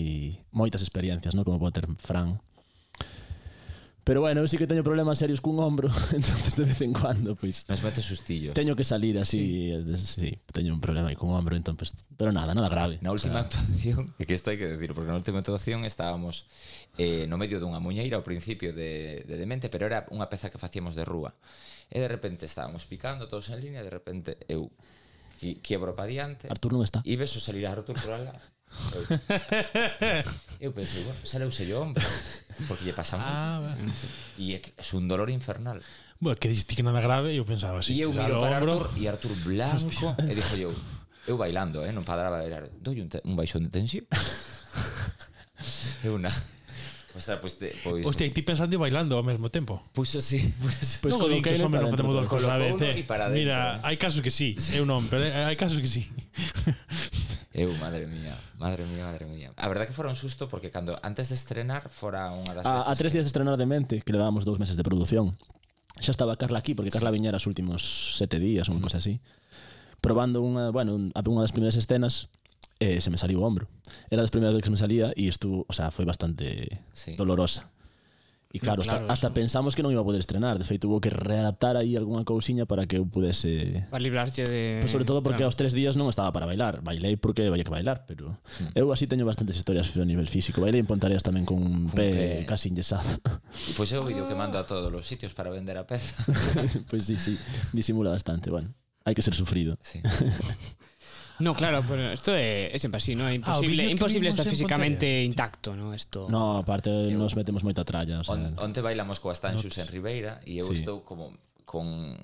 [0.49, 1.45] Moitas experiencias, ¿no?
[1.45, 2.39] Como pode ter Fran.
[4.03, 5.85] Pero bueno, eu sí que teño problemas serios cun hombro,
[6.17, 7.63] entonces de vez en cuando, pois...
[7.63, 8.57] Pues, Nos mete sustillos.
[8.57, 11.93] Teño que salir así, sí, eh, sí teño un problema aí cun hombro, entón, pues,
[12.17, 12.97] pero nada, nada grave.
[13.05, 16.49] Na última o sea, actuación, que isto hai que decir, porque na última actuación estábamos
[16.97, 20.57] eh, no medio dunha muñeira ao principio de, de Demente, pero era unha peza que
[20.57, 21.37] facíamos de rúa.
[21.93, 24.73] E de repente estábamos picando todos en línea, de repente eu
[25.61, 26.49] quiebro pa diante.
[26.49, 27.05] Artur non está.
[27.05, 28.33] E ves o salir a Artur por al.
[30.59, 32.03] eu penso, bueno, xa leuse yo hombre,
[32.67, 33.75] porque lle pasa ah, mal.
[34.37, 34.61] E é
[34.93, 35.81] un dolor infernal.
[36.21, 37.97] Bueno, que dixiste que nada grave, eu pensaba así.
[37.97, 38.85] E eu miro para hombro...
[38.85, 40.71] Artur, e Artur blanco, e dixo eu,
[41.27, 42.69] eu bailando, eh, non paraba de bailar.
[42.77, 44.05] Doi un, un baixón de tensión.
[46.07, 46.31] eu na...
[47.11, 49.83] Ostras, pois, te, pois Hostia, e ti pensando e bailando ao mesmo tempo.
[49.91, 51.01] Pois pues, sí, pois.
[51.01, 53.03] Pues, pois no, que non no podemos dos cosas a veces.
[53.33, 56.07] Mira, hai casos que sí, eu non, pero hai casos que sí.
[57.51, 59.51] Eu, madre mía, madre mía, madre mía.
[59.59, 62.87] A verdade que fora un susto porque cando antes de estrenar fora unha das a,
[62.87, 63.19] a tres que...
[63.19, 65.35] días de estrenar de mente, que levábamos dous meses de produción.
[65.99, 67.19] Xa estaba Carla aquí, porque Carla sí.
[67.19, 69.19] viñera os últimos sete días, unha cosa así.
[69.99, 72.31] Probando unha, bueno, unha das primeiras escenas,
[72.79, 73.67] eh, se me saliu o hombro.
[74.07, 77.19] Era das primeiras veces que se me salía e estuvo, o sea, foi bastante sí.
[77.19, 77.67] dolorosa.
[78.51, 80.99] E claro, hasta, claro, hasta pensamos que non iba a poder estrenar, de feito hubo
[80.99, 85.23] que readaptar aí algunha cousiña para que eu pudese Para librarche de pues sobre todo
[85.23, 85.55] porque claro.
[85.55, 88.75] aos tres días non estaba para bailar, bailei porque vaya que bailar, pero mm.
[88.75, 92.11] eu así teño bastantes historias a nivel físico, bailei en Pontareas tamén con un pé,
[92.11, 93.07] pé casi enyesado.
[93.79, 96.19] Pois pues é o vídeo que mando a todos os sitios para vender a peza.
[96.91, 97.39] pois pues sí, sí,
[97.71, 98.75] disimula bastante, bueno,
[99.07, 99.79] hai que ser sufrido.
[99.79, 100.03] Sí.
[101.41, 103.25] No, claro, pero isto é, é sempre así, no?
[103.25, 105.93] É imposible, ah, imposible estar físicamente intacto, no?
[105.93, 106.29] Esto...
[106.29, 109.89] No, aparte eu, nos metemos moita tralla, o sea, on, Onte bailamos coa Stan en
[109.89, 110.85] Ribeira e eu sí.
[110.85, 111.33] estou como
[111.71, 112.17] con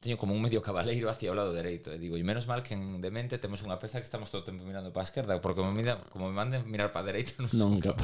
[0.00, 2.74] teño como un medio cabaleiro hacia o lado dereito e digo, e menos mal que
[2.74, 5.62] en demente temos unha peza que estamos todo o tempo mirando para a esquerda porque
[5.62, 7.94] como me, mira, como me manden mirar para a dereita non son Nunca.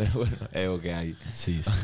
[0.00, 1.76] pero bueno, é o que hai sí, sí.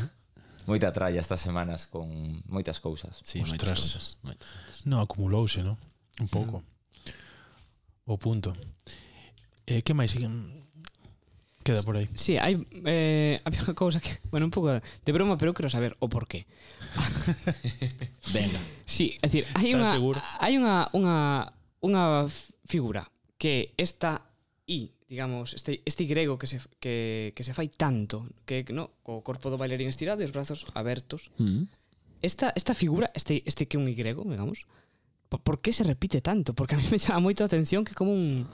[0.65, 2.09] moita tralla estas semanas con
[2.49, 4.49] moitas cousas sí, Ostras, moitas cousas, moitas.
[4.89, 5.77] no, acumulouse, non?
[6.19, 6.63] Un pouco.
[8.05, 8.53] O punto.
[9.65, 10.13] Eh, que máis
[11.69, 12.09] queda por aí?
[12.13, 15.93] Sí, hai eh, había unha cousa que, bueno, un pouco de broma, pero quero saber
[16.01, 16.49] o porqué.
[18.35, 18.59] Venga.
[18.85, 19.93] Sí, é dicir, hai unha
[20.41, 21.17] hai unha unha
[21.85, 22.03] unha
[22.65, 23.05] figura
[23.37, 24.25] que esta
[24.65, 29.21] I, digamos, este este grego que se que que se fai tanto, que no, co
[29.21, 31.29] corpo do bailarín estirado e os brazos abertos.
[31.37, 31.69] Mm.
[32.25, 34.65] Esta esta figura, este este que é un Y, digamos,
[35.37, 36.57] por que se repite tanto?
[36.57, 38.49] Porque a mí me chama moito a atención que como un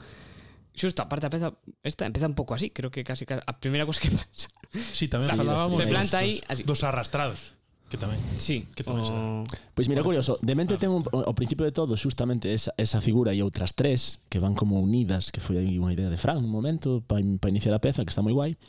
[0.75, 1.55] xusto, aparte a peza
[1.87, 4.51] esta empeza un pouco así, creo que casi, casi a primeira cosa que pasa.
[4.75, 6.67] Sí, tamén sí, falábamos se planta aí así.
[6.67, 7.55] dos arrastrados.
[7.87, 8.19] Que tamén.
[8.35, 9.07] Sí, que tamén o...
[9.07, 9.43] Oh.
[9.71, 11.05] Pois pues mira, curioso, Demente ah, ten un,
[11.37, 15.39] principio de todo justamente esa, esa figura e outras tres que van como unidas, que
[15.39, 18.19] foi aí unha idea de Fran un momento para pa iniciar a peza, que está
[18.19, 18.59] moi guai.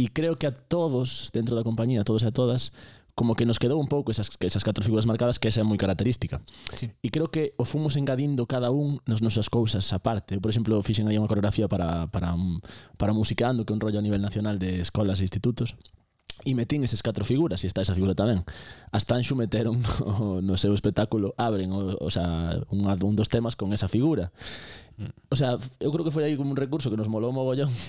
[0.00, 0.16] E mm.
[0.16, 2.74] creo que a todos dentro da compañía, a todos e a todas,
[3.16, 5.80] como que nos quedou un pouco esas, esas catro figuras marcadas que esa é moi
[5.80, 6.44] característica.
[6.76, 6.92] Sí.
[7.00, 10.36] E creo que o fomos engadindo cada un nas nosas cousas aparte.
[10.36, 12.60] Eu, por exemplo, fixen aí unha coreografía para, para, un,
[13.00, 15.74] para musicando, que é un rollo a nivel nacional de escolas e institutos
[16.44, 18.44] e metín esas catro figuras, e está esa figura tamén.
[18.92, 23.56] As Tanxu meteron no, no seu espectáculo, abren o, o sea, un, un dos temas
[23.56, 24.28] con esa figura.
[25.00, 25.32] Mm.
[25.32, 27.72] O sea, eu creo que foi aí como un recurso que nos molou mogollón.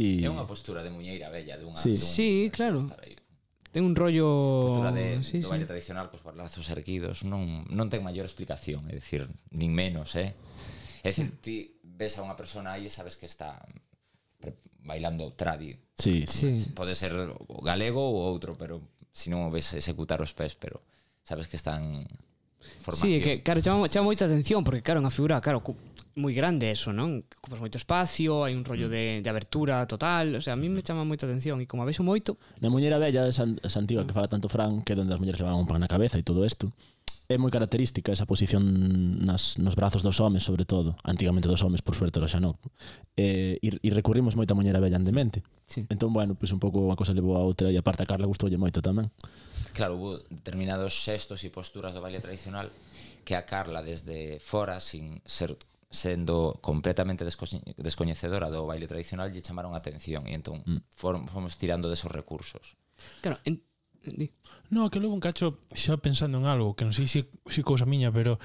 [0.00, 0.24] E...
[0.24, 1.76] É unha postura de muñeira bella, dunha...
[1.76, 2.80] Sí, dun, sí claro.
[3.70, 4.66] Ten un rollo...
[4.66, 8.98] Postura de, sí, do baile tradicional cos brazos erguidos non, non ten maior explicación, é
[8.98, 10.34] dicir, nin menos, eh?
[11.06, 13.62] É dicir, ti ves a unha persona aí e sabes que está
[14.82, 15.78] bailando tradi.
[15.94, 16.66] Sí, sí.
[16.74, 18.82] Pode ser o galego ou outro, pero
[19.14, 20.82] se non o ves executar os pés, pero
[21.22, 22.08] sabes que están
[22.80, 23.06] formación.
[23.06, 25.62] Sí, que claro, chama, chama moita atención porque claro, unha figura, claro,
[26.16, 27.22] moi grande eso, non?
[27.22, 28.92] Ocupas moito espacio, hai un rollo mm.
[28.92, 31.88] de, de abertura total, o sea, a mí me chama moita atención e como a
[31.88, 32.40] vexo moito...
[32.58, 35.38] Na muñera bella esa, esa antiga que fala tanto Fran, que é onde as mulleres
[35.38, 36.72] levaban un pan na cabeza e todo isto,
[37.30, 38.66] é moi característica esa posición
[39.22, 42.58] nas, nos brazos dos homes, sobre todo, antigamente dos homes, por suerte, xa non.
[43.14, 45.46] Eh, e, e recurrimos moito a muñera bella andemente.
[45.70, 45.86] Sí.
[45.86, 48.26] Entón, bueno, pois pues un pouco unha cosa levou a outra e aparte a Carla
[48.26, 49.14] gustoulle moito tamén.
[49.78, 52.66] Claro, hubo determinados xestos e posturas do baile tradicional
[53.22, 55.54] que a Carla desde fora, sin ser
[55.90, 60.94] sendo completamente descoñecedora do baile tradicional lle chamaron a atención e entón mm.
[60.94, 62.78] fomos tirando desos recursos.
[63.20, 63.66] Claro, en,
[64.02, 64.32] Di.
[64.70, 67.60] No, que logo un cacho xa pensando en algo, que non sei se si, si
[67.60, 68.40] cousa miña, pero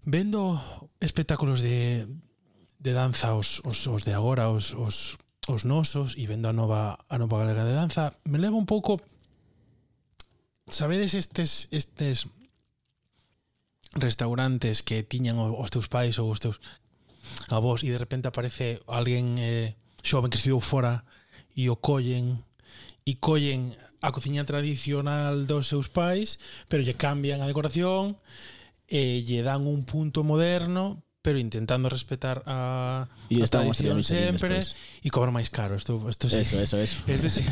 [0.00, 0.56] vendo
[0.96, 2.08] espectáculos de,
[2.80, 6.96] de danza os, os, os de agora, os, os, os nosos e vendo a nova
[7.10, 9.02] a nova galega de danza, me leva un pouco
[10.72, 12.32] sabedes estes estes
[13.94, 16.58] restaurantes que tiñan os teus pais ou os teus
[17.48, 21.06] avós e de repente aparece alguén eh, xoven que estudou fora
[21.54, 22.42] e o collen
[23.06, 23.72] e collen
[24.04, 28.20] a cociña tradicional dos seus pais pero lle cambian a decoración
[28.84, 34.60] e lle dan un punto moderno pero intentando respetar a, y a tradición sempre
[35.00, 35.72] e cobrar máis caro.
[35.72, 36.44] Isto isto sí.
[36.44, 37.00] Eso, eso, eso.
[37.08, 37.44] Isto sí.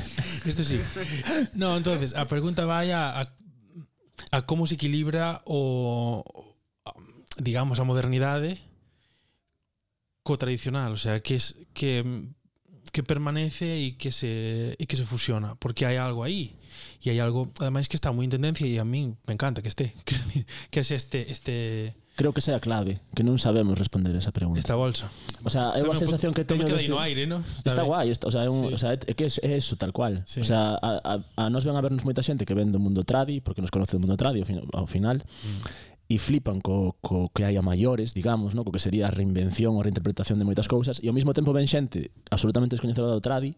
[0.44, 0.76] Isto sí.
[1.56, 3.32] No, entonces, a pregunta vai a, a
[4.30, 6.22] a como se equilibra o
[7.38, 8.60] digamos a modernidade
[10.22, 12.04] co tradicional, o sea, que es que
[12.92, 16.54] que permanece e que se e que se fusiona, porque hai algo aí
[17.00, 19.72] e hai algo ademais que está moi en tendencia e a min me encanta que
[19.72, 20.14] este, que,
[20.68, 24.60] que es este este creo que sea a clave, que non sabemos responder esa pregunta.
[24.60, 25.08] Esta bolsa.
[25.44, 26.92] O sea, é unha sensación que teño desde...
[26.92, 27.40] no aire, ¿no?
[27.56, 28.74] Está, está guai, está, o sea, é un, sí.
[28.74, 30.20] o sea, é que é, é eso tal cual.
[30.28, 30.40] Sí.
[30.40, 33.02] O sea, a, a, a nos ven a vernos moita xente que ven do mundo
[33.02, 35.24] tradi, porque nos conoce do mundo tradi ao, fin, ao final.
[35.24, 38.68] Mm e flipan co, co que hai a maiores, digamos, no?
[38.68, 41.56] co que sería a reinvención ou a reinterpretación de moitas cousas, e ao mesmo tempo
[41.56, 43.56] ven xente absolutamente descoñecedora do tradi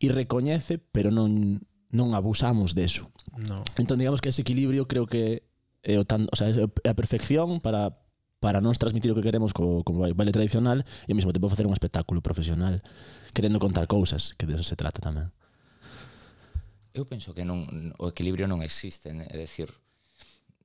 [0.00, 1.60] e recoñece, pero non
[1.90, 3.10] non abusamos deso.
[3.34, 3.66] No.
[3.76, 5.49] Entón, digamos que ese equilibrio creo que
[5.82, 7.96] é o tan, o sea, é a perfección para
[8.40, 11.68] para nos transmitir o que queremos co, como baile tradicional e ao mesmo tempo facer
[11.68, 12.80] un espectáculo profesional
[13.36, 15.28] querendo contar cousas, que deso se trata tamén.
[16.96, 17.68] Eu penso que non
[18.00, 19.28] o equilibrio non existe, né?
[19.28, 19.68] é dicir,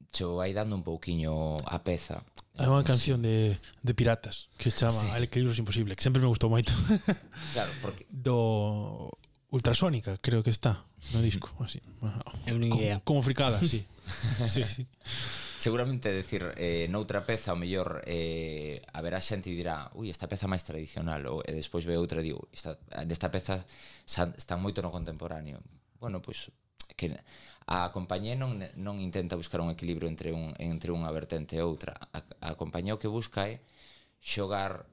[0.10, 2.24] cho vai dando un pouquiño a peza.
[2.56, 5.12] Hai unha canción de, de piratas que se chama sí.
[5.12, 6.72] El equilibrio imposible, que sempre me gustou moito.
[7.52, 9.12] claro, porque do
[9.56, 11.80] Ultrasónica, creo que está no disco, así.
[12.44, 13.00] É unha idea.
[13.00, 13.88] Como, como fricada, sí.
[14.52, 14.84] sí, sí.
[15.56, 20.52] Seguramente decir eh, noutra peza o mellor eh, haberá xente e dirá ui, esta peza
[20.52, 22.76] máis tradicional ou, e despois ve outra e digo esta,
[23.08, 23.64] nesta peza
[24.04, 25.64] está moito no contemporáneo
[26.04, 26.52] bueno, pois
[27.00, 27.16] que
[27.66, 31.96] a compañía non, non intenta buscar un equilibrio entre, un, entre unha vertente e outra
[32.12, 33.64] a, a compañía o que busca é
[34.20, 34.84] xogar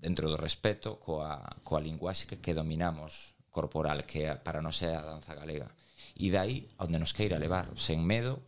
[0.00, 5.00] dentro do respeto coa, coa linguaxe que, que dominamos corporal que para nós é a
[5.00, 5.72] danza galega.
[6.20, 8.44] E dai onde nos queira levar, sen medo,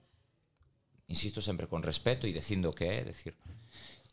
[1.09, 3.33] insisto sempre con respeto e dicindo que é, decir,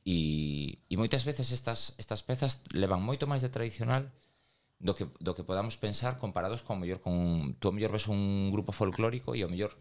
[0.08, 4.08] e, e moitas veces estas, estas pezas levan moito máis de tradicional
[4.80, 8.54] do que, do que podamos pensar comparados con mellor con tú o mellor ves un
[8.54, 9.74] grupo folclórico e o mellor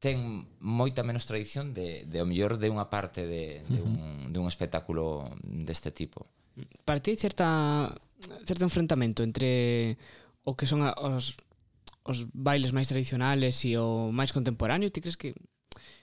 [0.00, 4.38] ten moita menos tradición de, de o mellor de unha parte de, de, un, de
[4.38, 6.22] un espectáculo deste tipo.
[6.86, 7.90] Para ti certa
[8.44, 9.96] certo enfrentamento entre
[10.44, 11.36] o que son a, os,
[12.04, 14.90] os bailes máis tradicionales e o máis contemporáneo?
[14.90, 15.36] Ti crees que,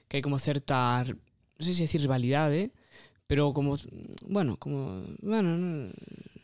[0.08, 2.71] que hai como certa, non sei se decir rivalidade,
[3.28, 3.75] pero como,
[4.30, 5.91] bueno, como, bueno,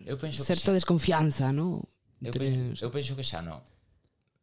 [0.04, 1.88] eu penso certa que xa, desconfianza, no?
[2.20, 2.46] Entre...
[2.46, 3.62] Eu, penso, eu penso que xa non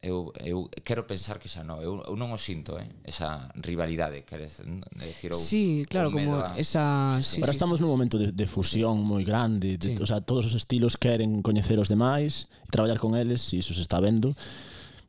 [0.00, 4.22] eu, eu quero pensar que xa non, eu, eu non o sinto, eh, esa rivalidade,
[4.22, 4.62] queres
[4.94, 6.54] decir ou Sí, claro, como a...
[6.54, 7.82] esa sí, Pero sí, estamos sí.
[7.82, 9.98] nun momento de, de fusión moi grande, de, sí.
[9.98, 13.74] o sea, todos os estilos queren coñecer os demais e traballar con eles, e iso
[13.74, 14.38] se está vendo.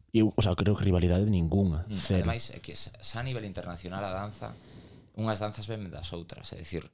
[0.10, 2.26] Eu, o sea, creo que rivalidade ninguna, mm, cero.
[2.26, 4.58] Ademais, é que xa a nivel internacional a danza,
[5.14, 6.90] unhas danzas ven das outras, é dicir,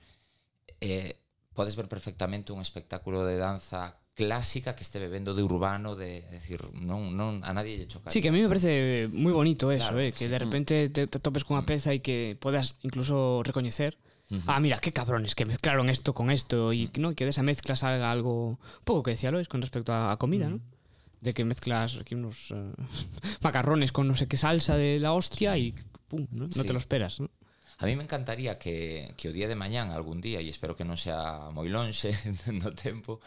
[0.83, 1.15] eh,
[1.55, 6.39] podes ver perfectamente un espectáculo de danza clásica que este bebendo de urbano, de, de
[6.39, 8.09] decir, non, non a nadie lle choca.
[8.09, 10.31] Sí, que a mí me parece moi bonito eso, claro, eh, que sí.
[10.31, 11.69] de repente te, te topes cunha mm.
[11.69, 14.43] peza e que podas incluso recoñecer Uh -huh.
[14.47, 16.97] Ah, mira, qué cabrones que mezclaron esto con esto y mm.
[16.99, 20.11] no que de esa mezcla salga algo un poco que decía Lois con respecto a,
[20.11, 20.51] a comida, uh -huh.
[20.53, 20.57] ¿no?
[20.57, 21.21] Mm.
[21.21, 22.73] De que mezclas aquí unos uh,
[23.45, 25.73] macarrones con no sé qué salsa de la hostia y
[26.07, 26.45] pum, ¿no?
[26.49, 26.57] Sí.
[26.57, 27.29] No te lo esperas, ¿no?
[27.77, 30.87] A mí me encantaría que, que o día de mañán algún día, e espero que
[30.87, 32.15] non sea moi lonxe
[32.61, 33.19] no tempo,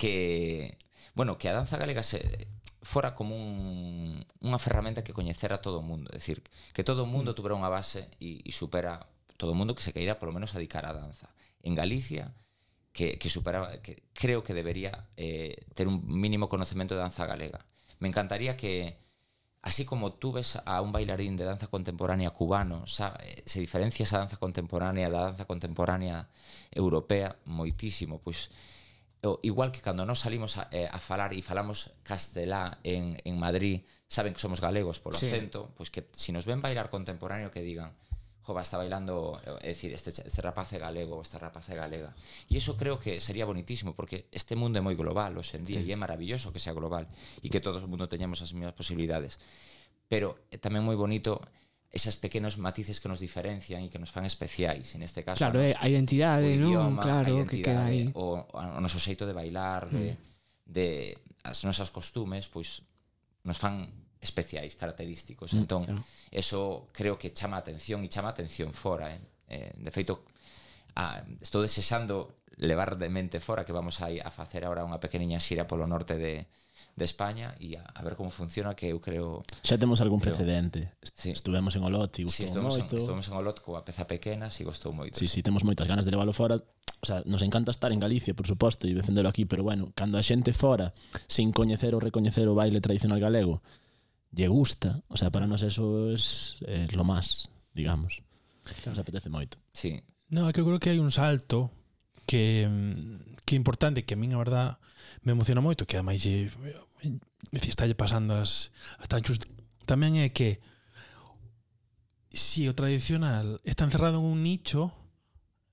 [0.00, 0.78] que
[1.14, 2.48] bueno, que a danza galega se
[2.82, 6.40] fora como un, unha ferramenta que coñecera todo o mundo, é dicir,
[6.72, 7.36] que todo o mundo mm.
[7.36, 9.04] tuvera unha base e, e supera
[9.36, 11.28] todo o mundo que se queira polo menos adicar á danza.
[11.60, 12.32] En Galicia
[12.96, 17.60] que, que supera que creo que debería eh, ter un mínimo conocemento de danza galega.
[18.00, 18.96] Me encantaría que
[19.60, 24.08] así como tú ves a un bailarín de danza contemporánea cubano, sa, eh, se diferencia
[24.08, 26.32] esa danza contemporánea da danza contemporánea
[26.72, 28.79] europea moitísimo, pois pues,
[29.42, 33.84] igual que cando nos salimos a, eh, a falar e falamos castelá en, en Madrid,
[34.08, 35.28] saben que somos galegos polo Sí.
[35.28, 37.92] acento, pois que si nos ven bailar contemporáneo que digan
[38.40, 42.16] jova, está bailando, é dicir, este, este rapaz é galego, esta rapaz é galega.
[42.48, 45.80] E iso creo que sería bonitísimo, porque este mundo é moi global hoxe en día,
[45.84, 45.86] sí.
[45.86, 47.06] e é maravilloso que sea global,
[47.44, 49.36] e que todo o mundo teñamos as mesmas posibilidades.
[50.08, 51.38] Pero é tamén moi bonito
[51.90, 55.42] esas pequenos matices que nos diferencian e que nos fan especiais, en este caso.
[55.42, 56.70] Claro, a identidade, non?
[56.70, 58.06] Idioma, claro, identidade, que queda aí.
[58.14, 60.18] O, o noso xeito de bailar, de, mm.
[60.70, 60.88] de
[61.42, 62.86] as nosas costumes, pois
[63.42, 63.90] nos fan
[64.22, 65.50] especiais, característicos.
[65.50, 66.02] Mm, entón, claro.
[66.30, 69.18] eso creo que chama a atención e chama a atención fora, eh?
[69.50, 70.22] eh de feito,
[70.94, 75.42] a, estou desexando levar de mente fora que vamos a, a facer agora unha pequeniña
[75.42, 76.46] xira polo norte de,
[76.96, 80.36] de España e a, a ver como funciona que eu creo xa temos algún creo,
[80.36, 81.30] precedente sí.
[81.30, 84.50] estuvemos en Olot e gustou sí, estuvemos moito en, estuvemos en Olot coa peza pequena
[84.50, 86.60] e gustou moito sí, sí, temos moitas ganas de leválo fora
[87.00, 90.20] o sea, nos encanta estar en Galicia, por suposto, e defendelo aquí, pero bueno, cando
[90.20, 90.92] a xente fora,
[91.24, 93.64] sin coñecer ou recoñecer o baile tradicional galego,
[94.36, 98.20] lle gusta, o sea, para nós eso es, es lo más, digamos.
[98.84, 99.56] Que nos apetece moito.
[99.72, 100.04] Sí.
[100.28, 101.72] No, é que eu creo que hai un salto
[102.28, 104.78] que mm, que é importante, que a min a verdad
[105.22, 106.50] me emociona moito que a máis lle,
[107.52, 109.46] dicir, estalle pasando as, hasta just,
[109.84, 110.60] tamén é que
[112.30, 114.94] si o tradicional está encerrado en un nicho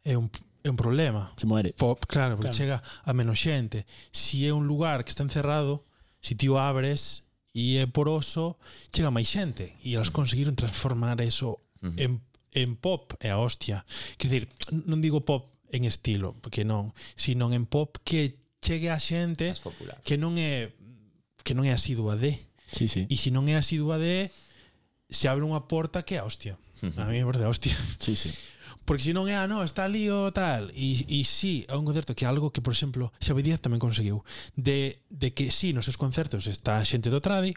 [0.04, 0.32] é un,
[0.64, 1.34] é un problema.
[1.38, 1.74] Se muere.
[1.74, 2.58] Pop, claro, porque claro.
[2.58, 3.86] chega a menos xente.
[4.12, 5.86] Si é un lugar que está encerrado,
[6.20, 8.58] si ti o abres e é poroso,
[8.90, 11.96] chega máis xente e elas conseguiron transformar eso uh -huh.
[11.98, 12.12] en,
[12.54, 13.86] en pop, é a hostia.
[14.18, 14.44] Quer dizer,
[14.88, 19.56] non digo pop en estilo, porque non, sino en pop que chegue a xente
[20.04, 20.76] que non é
[21.48, 22.36] que non é asidua de.
[22.68, 23.08] Sí, sí.
[23.08, 24.28] E se non é asidua de,
[25.08, 26.60] se abre unha porta que é a hostia.
[26.84, 27.00] Uh -huh.
[27.00, 27.78] A mí me parece a hostia.
[28.04, 28.36] Sí, sí.
[28.84, 30.72] Porque se non é, ah, no, está ali o tal.
[30.76, 33.80] E, e sí, é un concerto que é algo que, por exemplo, Xavi Díaz tamén
[33.80, 34.28] conseguiu.
[34.60, 37.56] De, de que sí, nos seus concertos está xente do tradi,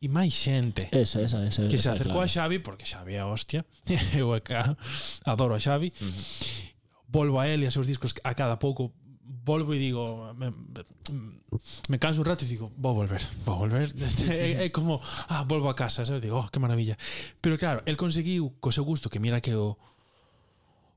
[0.00, 2.32] e máis xente esa, esa, esa, que esa se acercou claro.
[2.32, 3.68] a Xavi porque Xavi é hostia
[4.16, 4.72] eu acá
[5.28, 6.24] adoro a Xavi uh -huh.
[7.04, 8.96] volvo a él e a seus discos a cada pouco
[9.30, 10.50] volvo e digo me,
[11.88, 13.94] me canso un rato e digo vou volver, vou volver
[14.26, 15.00] é, é como,
[15.30, 16.22] ah, volvo a casa, sabes?
[16.22, 16.98] Digo, oh, que maravilla
[17.40, 19.78] pero claro, el conseguiu co seu gusto que mira que o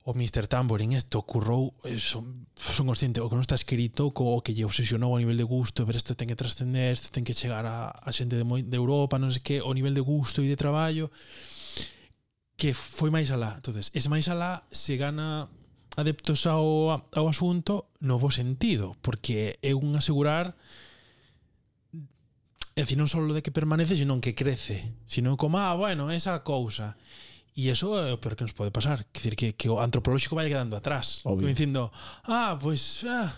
[0.04, 0.48] o Mr.
[0.48, 4.52] Tamborin isto currou eh, son, son consciente o que non está escrito co o que
[4.52, 7.64] lle obsesionou a nivel de gusto pero este ten que trascender, este ten que chegar
[7.64, 10.52] a, a xente de, moi, de Europa, non sei que o nivel de gusto e
[10.52, 11.08] de traballo
[12.60, 15.48] que foi máis alá entonces, es máis alá se gana
[15.96, 20.58] adeptos ao, ao asunto no bo sentido, porque é un asegurar
[22.74, 24.98] é dicir, non só de que permanece, senón que crece.
[25.06, 26.98] Sino como, ah, bueno, esa cousa.
[27.54, 29.06] E iso é o peor que nos pode pasar.
[29.14, 31.22] Quer dizer, que, que o antropolóxico vai quedando atrás.
[31.22, 31.46] Obvio.
[31.46, 31.94] Dicindo,
[32.26, 33.30] ah, pois, ah,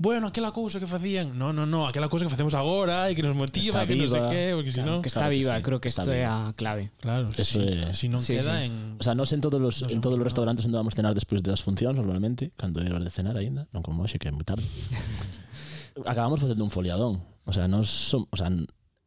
[0.00, 1.36] bueno, aquela cousa que facían.
[1.36, 4.08] No, no, no, aquela cousa que facemos agora e que nos motiva, está que viva.
[4.08, 4.98] non sei que, porque claro, senón...
[5.04, 5.62] Que está claro viva, sí.
[5.68, 6.88] creo que isto é a clave.
[7.04, 7.92] Claro, Eso si, é...
[7.92, 8.72] si non sí, queda sí.
[8.72, 8.96] en...
[8.96, 11.44] O sea, nos en todos los, nos en todos os restaurantes onde vamos cenar despois
[11.44, 14.48] das funcións, normalmente, cando é hora de cenar aínda, non como hoxe, que é moi
[14.48, 14.64] tarde.
[16.08, 17.20] acabamos facendo un foliadón.
[17.44, 18.48] O sea, nos son, o sea,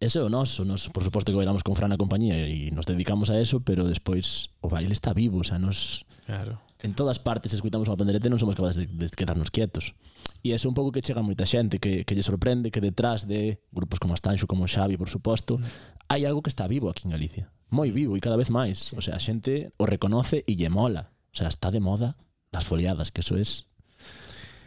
[0.01, 2.89] ese é o noso, nos, por suposto que bailamos con Fran a compañía e nos
[2.89, 6.57] dedicamos a eso, pero despois o baile está vivo, o sea, nos claro.
[6.81, 9.93] en todas partes escuitamos unha pandereta e non somos capaces de, de quedarnos quietos.
[10.41, 13.61] E é un pouco que chega moita xente, que, que lle sorprende que detrás de
[13.69, 16.09] grupos como Astanxo, como Xavi, por suposto, mm.
[16.09, 17.53] hai algo que está vivo aquí en Galicia.
[17.69, 17.95] Moi mm.
[17.95, 18.89] vivo e cada vez máis.
[18.89, 18.97] Sí.
[18.97, 21.13] O sea, a xente o reconoce e lle mola.
[21.29, 22.17] O sea, está de moda
[22.49, 23.70] las foliadas, que eso es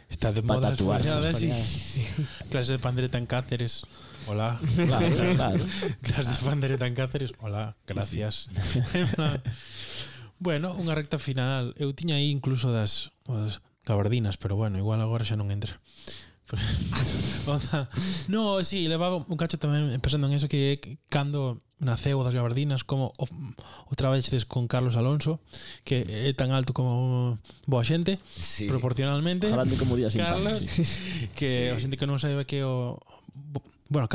[0.09, 1.49] Está de moda as foliadas e
[2.53, 3.83] clase de pandereta en Cáceres.
[4.29, 4.61] Hola.
[4.61, 5.59] Claro, claro, claro.
[6.01, 7.31] clase de pandereta en Cáceres.
[7.41, 8.47] Hola, gracias.
[8.53, 8.99] Sí, sí.
[10.39, 11.73] bueno, unha recta final.
[11.81, 15.81] Eu tiña aí incluso das, das gabardinas, pero bueno, igual agora xa non entra.
[18.29, 22.87] no, si, sí, levaba un cacho tamén pensando en eso que cando naceu das Gabardinas
[22.87, 25.43] como o, o traballedes con Carlos Alonso
[25.83, 27.35] que é tan alto como
[27.67, 28.67] boa xente sí.
[28.71, 30.83] proporcionalmente Jalando como días Carlos, sí,
[31.37, 31.75] que sí.
[31.75, 32.95] a xente que non sabe que o
[33.91, 34.07] bueno,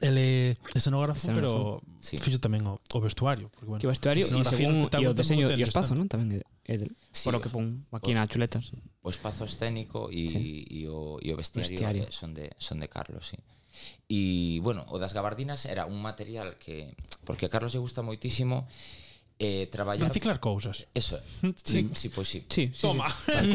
[0.00, 2.16] ele escenógrafo, escenógrafo pero sí.
[2.18, 5.58] fixo tamén o, o vestuario porque, bueno, que vestuario e según e o deseño e
[5.58, 6.06] o espazo, non?
[6.06, 8.78] tamén é del, sí, por o que pon aquí na chuleta sí.
[9.02, 10.40] o espazo escénico e sí.
[10.86, 12.02] o, e o vestiario, vestiario.
[12.06, 13.57] Eh, son de son de Carlos, si sí.
[14.08, 16.96] E, bueno, o das gabardinas era un material que...
[17.24, 18.68] Porque a Carlos lle gusta moitísimo
[19.38, 20.08] eh, traballar...
[20.08, 20.86] Reciclar cousas.
[20.94, 21.20] Eso.
[21.64, 22.44] Sí, sí pois sí.
[22.48, 22.80] Sí, sí.
[22.82, 23.08] Toma.
[23.08, 23.52] Sí.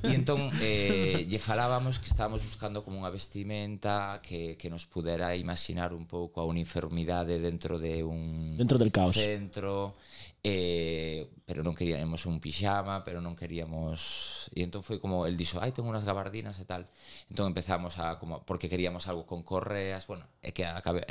[0.08, 5.36] E entón, eh, lle falábamos que estábamos buscando como unha vestimenta que, que nos pudera
[5.36, 8.56] imaginar un pouco a uniformidade dentro de un...
[8.56, 9.14] Dentro del caos.
[9.18, 9.98] Centro
[10.44, 14.52] eh, pero non queríamos un pixama, pero non queríamos...
[14.52, 16.84] E entón foi como, el dixo, ai, tengo unas gabardinas e tal.
[17.32, 21.08] Entón empezamos a como, porque queríamos algo con correas, bueno, é que acabe,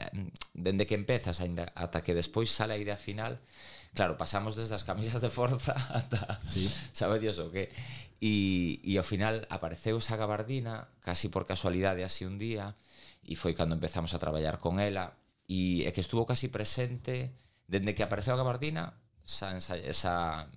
[0.54, 3.42] dende que empezas ainda, ata que despois sale a idea final,
[3.98, 6.70] claro, pasamos desde as camisas de forza ata, sí.
[6.94, 7.74] sabe Dios o que?
[8.22, 12.78] E, e ao final apareceu esa gabardina, casi por casualidade así un día,
[13.26, 15.18] e foi cando empezamos a traballar con ela,
[15.50, 17.34] e é que estuvo casi presente,
[17.66, 18.94] dende que apareceu a gabardina,
[19.26, 20.48] xa esa, xa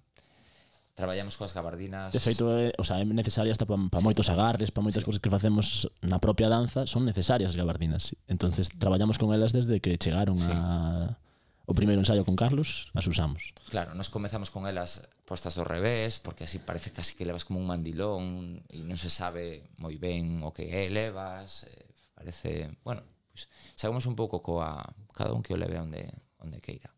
[0.96, 2.10] traballamos coas gabardinas.
[2.10, 5.04] De feito, é, o sea, é necesaria hasta para pa sí, moitos agarres, para moitas
[5.04, 5.06] sí.
[5.06, 8.16] cousas que facemos na propia danza, son necesarias as gabardinas.
[8.26, 10.50] Entonces traballamos con elas desde que chegaron sí.
[10.50, 11.20] a
[11.66, 13.52] o primeiro ensaio con Carlos, as usamos.
[13.68, 17.58] Claro, nos comezamos con elas postas do revés, porque así parece casi que levas como
[17.60, 21.84] un mandilón e non se sabe moi ben o que é, levas, eh,
[22.16, 23.04] parece, bueno,
[23.34, 24.80] pues, sabemos un pouco coa
[25.12, 26.08] cada un que o leve onde
[26.40, 26.95] onde queira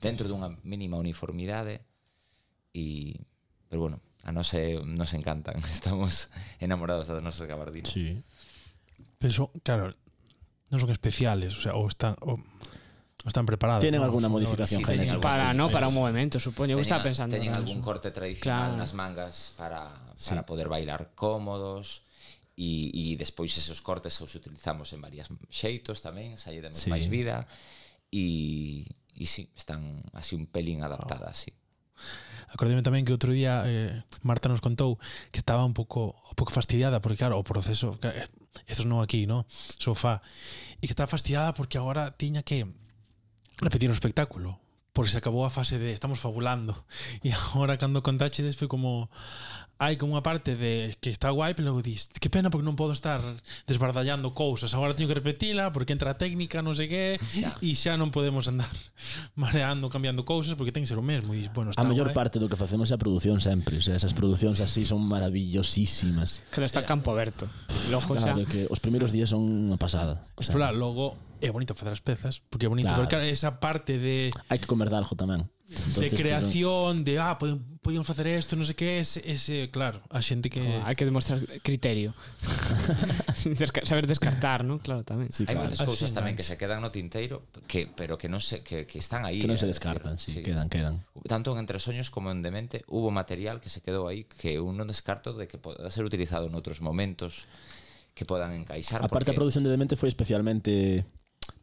[0.00, 1.82] dentro dunha mínima uniformidade
[2.74, 3.18] e
[3.68, 4.54] pero bueno, a nos
[4.84, 6.30] nos encantan, estamos
[6.60, 7.92] enamorados das nosas gabardinas.
[7.92, 8.22] Sí.
[9.18, 9.92] Pero claro,
[10.68, 13.82] non son especiales, o sea, ou están o, ou están preparados.
[13.82, 14.08] Tienen ¿no?
[14.08, 17.34] alguna modificación sí, genética para, sí, no, para un movimento, supoño, eu estaba pensando.
[17.34, 18.80] Teñen algún corte tradicional claro.
[18.80, 20.32] nas mangas para sí.
[20.32, 22.04] para poder bailar cómodos
[22.58, 26.92] e, e despois esos cortes os utilizamos en varias xeitos tamén, salle demos sí.
[26.92, 27.48] máis vida
[28.12, 28.84] e
[29.18, 31.42] E sí, están así un pelín adaptadas, oh.
[31.42, 31.50] sí.
[32.48, 33.92] Acordeme tamén que outro día eh,
[34.24, 34.96] Marta nos contou
[35.28, 38.24] que estaba un pouco un pouco fastidiada porque claro, o proceso, eh,
[38.64, 39.44] estos non aquí, no,
[39.76, 40.24] sofá,
[40.80, 42.64] e que estaba fastidiada porque agora tiña que
[43.60, 44.62] repetir o espectáculo
[44.98, 46.74] porque se acabou a fase de estamos fabulando.
[47.22, 49.06] E agora cando contaxedes foi como
[49.78, 52.74] hai como unha parte de que está guai pero logo dis que pena porque non
[52.74, 53.22] podo estar
[53.70, 54.74] desbardallando cousas.
[54.74, 57.22] Agora teño que repetila porque entra a técnica non sei que
[57.62, 58.74] e xa non podemos andar
[59.38, 61.30] mareando cambiando cousas porque ten que ser o mesmo.
[61.30, 63.78] E, bueno, está a mellor parte do que facemos é a produción sempre.
[63.78, 66.42] O sea, esas producións así son maravillosísimas.
[66.50, 67.46] Que está campo aberto.
[67.94, 68.50] Logo claro, xa.
[68.50, 70.26] que os primeiros días son unha pasada.
[70.34, 73.02] O sea, pero, logo é bonito facer as pezas, porque é bonito, claro.
[73.02, 75.46] porque claro, esa parte de hai que comer de algo tamén.
[75.68, 77.12] Entonces, de creación, pero...
[77.12, 77.36] de ah,
[77.82, 81.04] podíamos facer isto, non sei sé que, ese, ese claro, a xente que hai que
[81.04, 82.16] demostrar criterio.
[83.84, 84.80] saber descartar, non?
[84.80, 85.28] Claro, tamén.
[85.28, 85.68] Sí, claro.
[85.68, 88.88] Hai moitas cousas tamén que se quedan no tinteiro, que pero que non se que,
[88.88, 89.44] que están aí.
[89.44, 91.04] Que non se eh, descartan, si sí, sí, quedan, quedan.
[91.28, 94.80] Tanto en Entre Soños como en Demente hubo material que se quedou aí que un
[94.80, 97.44] non descarto de que poda ser utilizado en outros momentos
[98.16, 99.04] que podan encaixar.
[99.04, 99.36] A parte porque...
[99.36, 101.04] a produción de Demente foi especialmente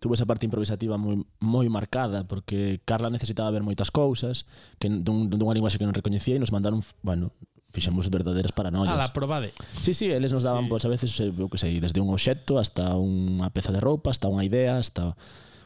[0.06, 4.46] tuvo esa parte improvisativa moi, moi marcada porque Carla necesitaba ver moitas cousas
[4.78, 7.34] que dun, dunha linguaxe que non recoñecía e nos mandaron, bueno,
[7.74, 8.94] fixemos verdadeiras paranoias.
[8.94, 9.58] A la probade.
[9.82, 10.70] Sí, sí, eles nos daban, sí.
[10.70, 14.14] pois, a veces, eh, eu que sei, desde un obxecto hasta unha peza de roupa,
[14.14, 15.18] hasta unha idea, hasta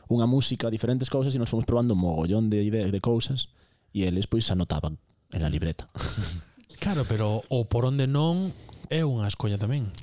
[0.08, 3.52] unha música, diferentes cousas e nos fomos probando un mogollón de ideas, de cousas
[3.92, 5.04] e eles, pois, anotaban
[5.36, 5.92] en la libreta.
[6.80, 8.56] Claro, pero o por onde non
[8.90, 9.94] é unha escolla tamén.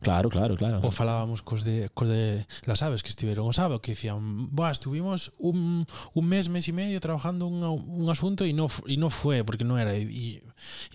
[0.00, 0.78] Claro, claro, claro.
[0.86, 4.70] O falábamos cos de, cos de las aves que estiveron o sábado, que dicían, Buah,
[4.70, 5.84] estuvimos un,
[6.14, 9.66] un mes, mes y medio trabajando un, un asunto y no, y no fue, porque
[9.66, 9.98] no era.
[9.98, 10.42] Y,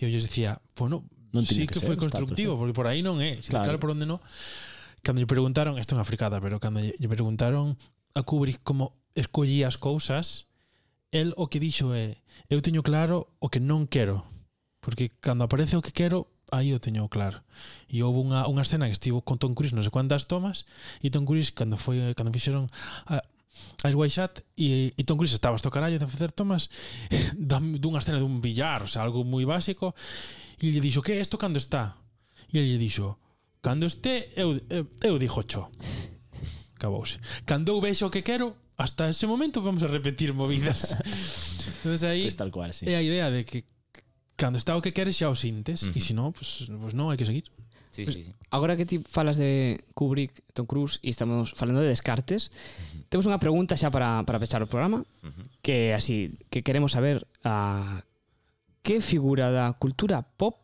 [0.00, 3.40] eu lles decía, bueno, non sí que, que foi constructivo, porque por aí non é.
[3.44, 3.68] Si claro.
[3.68, 4.20] claro por onde non.
[5.04, 7.76] Cando lle preguntaron, isto é unha fricada, pero cando lle preguntaron
[8.16, 10.48] a Kubrick como escollía as cousas,
[11.12, 14.24] el o que dixo é, eu teño claro o que non quero.
[14.80, 17.40] Porque cando aparece o que quero, aí o teño claro.
[17.88, 20.68] E houve unha, unha escena que estivo con Tom Cruise non sei cuántas tomas
[21.00, 22.68] e Tom Cruise cando foi cando fixeron
[23.08, 26.68] a, a White Shot e, e Tom Cruise estaba hasta o carallo de facer tomas
[27.34, 29.96] dunha escena dun billar, o sea, algo moi básico
[30.60, 31.96] e lle dixo, que é isto cando está?
[32.52, 33.16] E ele lle dixo,
[33.64, 35.72] cando este eu, eu, eu dixo cho
[36.76, 37.16] acabouse.
[37.48, 41.00] Cando eu vexo o que quero, hasta ese momento vamos a repetir movidas.
[41.80, 42.84] Entonces aí pues tal cual, sí.
[42.86, 43.64] É a idea de que
[44.42, 46.02] cando está o que queres xa o sintes, uh -huh.
[46.02, 47.46] se non, pues, pues non, hai que seguir.
[47.94, 48.32] Sí, pues, sí, sí.
[48.50, 53.06] Agora que ti falas de Kubrick, Tom Cruise e estamos falando de descartes, uh -huh.
[53.06, 55.46] temos unha pregunta xa para, para pechar o programa, uh -huh.
[55.62, 58.02] que así, que queremos saber a
[58.82, 60.58] que figura da cultura pop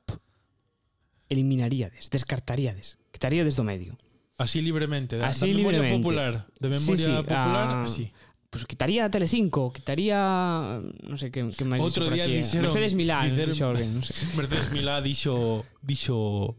[1.30, 3.94] eliminaríades, descartaríades, quitaríades do medio?
[4.38, 6.02] Así libremente, da, así da memoria libremente.
[6.02, 8.10] popular, de memoria sí, sí, popular, a, así
[8.50, 13.20] pues quitaría Telecinco, quitaría non sei sé, que que máis Outro día dixeron Mercedes Milá,
[13.28, 14.16] dixo alguén, non sei.
[14.16, 14.24] Sé.
[14.40, 16.56] Mercedes Milá dixo dixo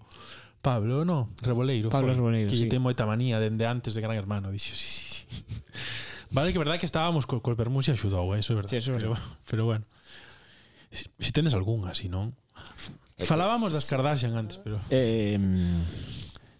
[0.61, 2.69] Pablo, no, Reboleiro, Pablo foi, Reboleiro, que sí.
[2.69, 5.23] ten moita manía dende antes de Gran Hermano, dixo, sí, sí, sí.
[6.31, 8.77] Vale, que verdad que estábamos co, co Bermús e axudou, eh, eso é verdade.
[8.77, 9.17] Sí, eso pero,
[9.49, 9.85] pero bueno.
[10.93, 12.37] Si, si tendes algunha, si non.
[13.17, 15.41] Eh, Falábamos eh, das Kardashian antes, pero eh,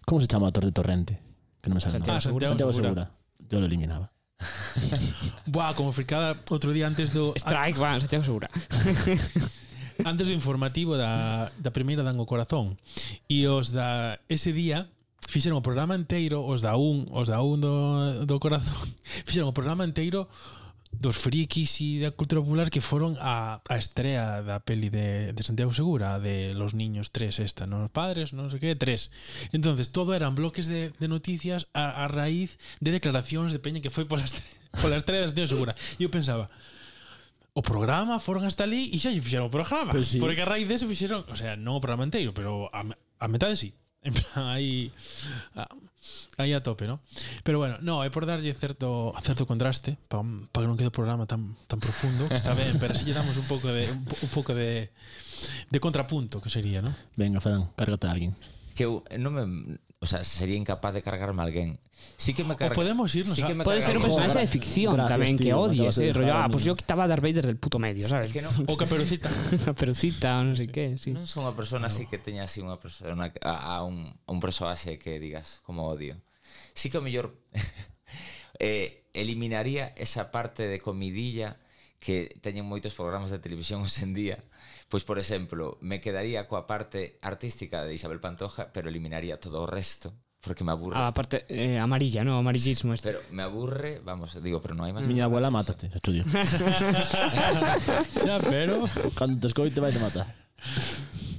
[0.02, 1.22] Como se chama a Torre Torrente?
[1.62, 2.02] Que non me sale.
[2.02, 3.06] Santiago, ah, Santiago, Santiago Segura.
[3.06, 3.46] Segura.
[3.46, 4.10] Yo lo eliminaba.
[5.50, 7.32] Buah, como fricada outro día antes do...
[7.36, 8.48] Strike, van, se ten segura.
[10.04, 12.76] antes do informativo da, da primeira dan o corazón.
[13.28, 14.88] E os da ese día
[15.28, 18.88] fixeron o programa inteiro, os da un, os da un do, do corazón,
[19.26, 20.26] fixeron o programa inteiro
[20.90, 25.42] dos frikis e da cultura popular que foron a, a estrea da peli de, de
[25.46, 29.54] Santiago Segura, de Los Niños 3 esta, non os padres, non sei que, 3.
[29.54, 33.88] Entonces, todo eran bloques de, de noticias a, a raíz de declaracións de Peña que
[33.94, 34.50] foi pola estrea,
[34.82, 35.72] pola estrea de Santiago Segura.
[35.96, 36.50] E eu pensaba,
[37.54, 40.18] o programa foron hasta ali e xa lle fixeron o programa, pues sí.
[40.20, 43.56] porque a raíz dese fixeron, o sea, non o programa inteiro, pero a, a metade
[43.56, 43.74] sí.
[44.08, 44.90] En plan, aí
[46.38, 47.00] aí ah, a tope, ¿no?
[47.44, 50.96] Pero bueno, no, é por darlle certo certo contraste para pa que non quede o
[50.96, 54.08] programa tan tan profundo, que está ben, pero si lle damos un pouco de un,
[54.08, 54.88] un pouco de
[55.68, 56.96] de contrapunto que sería, ¿no?
[57.12, 58.32] Venga, Fran, cárgate a alguén.
[58.72, 59.44] Que eh, eu non me
[60.02, 61.78] O sea, sería incapaz de cargarme a alguien.
[62.16, 62.72] Sí que me carga.
[62.72, 63.36] O podemos irnos.
[63.36, 65.98] Sí que me puede ser un personaje de ficción Gracias, también tío, que odies.
[65.98, 66.12] ¿eh?
[66.14, 68.32] Rollo, ah, pues yo quitaba a Darth Vader del puto medio, ¿sabes?
[68.32, 68.48] Que no.
[68.66, 69.28] O caperucita.
[69.64, 70.72] caperucita, non sei sí.
[70.72, 70.96] qué.
[70.96, 71.12] Sí.
[71.12, 74.40] Non son unha persona así que teña así unha persona a, a un, a un
[74.40, 76.16] personaxe que digas como odio.
[76.72, 77.36] Sí que o mellor
[78.56, 81.60] eh, eliminaría esa parte de comidilla
[82.00, 84.40] que teñen moitos programas de televisión hoxe en día
[84.90, 89.70] Pois, por exemplo, me quedaría coa parte artística de Isabel Pantoja, pero eliminaría todo o
[89.70, 90.10] resto
[90.40, 90.98] porque me aburre.
[90.98, 93.08] Ah, a parte eh, amarilla, no, amarillismo este.
[93.08, 95.06] Pero me aburre, vamos, digo, pero no hai máis.
[95.06, 96.26] Miña abuela mátate, estudio.
[98.18, 98.82] xa, pero
[99.14, 100.26] cando te escoite vai te matar.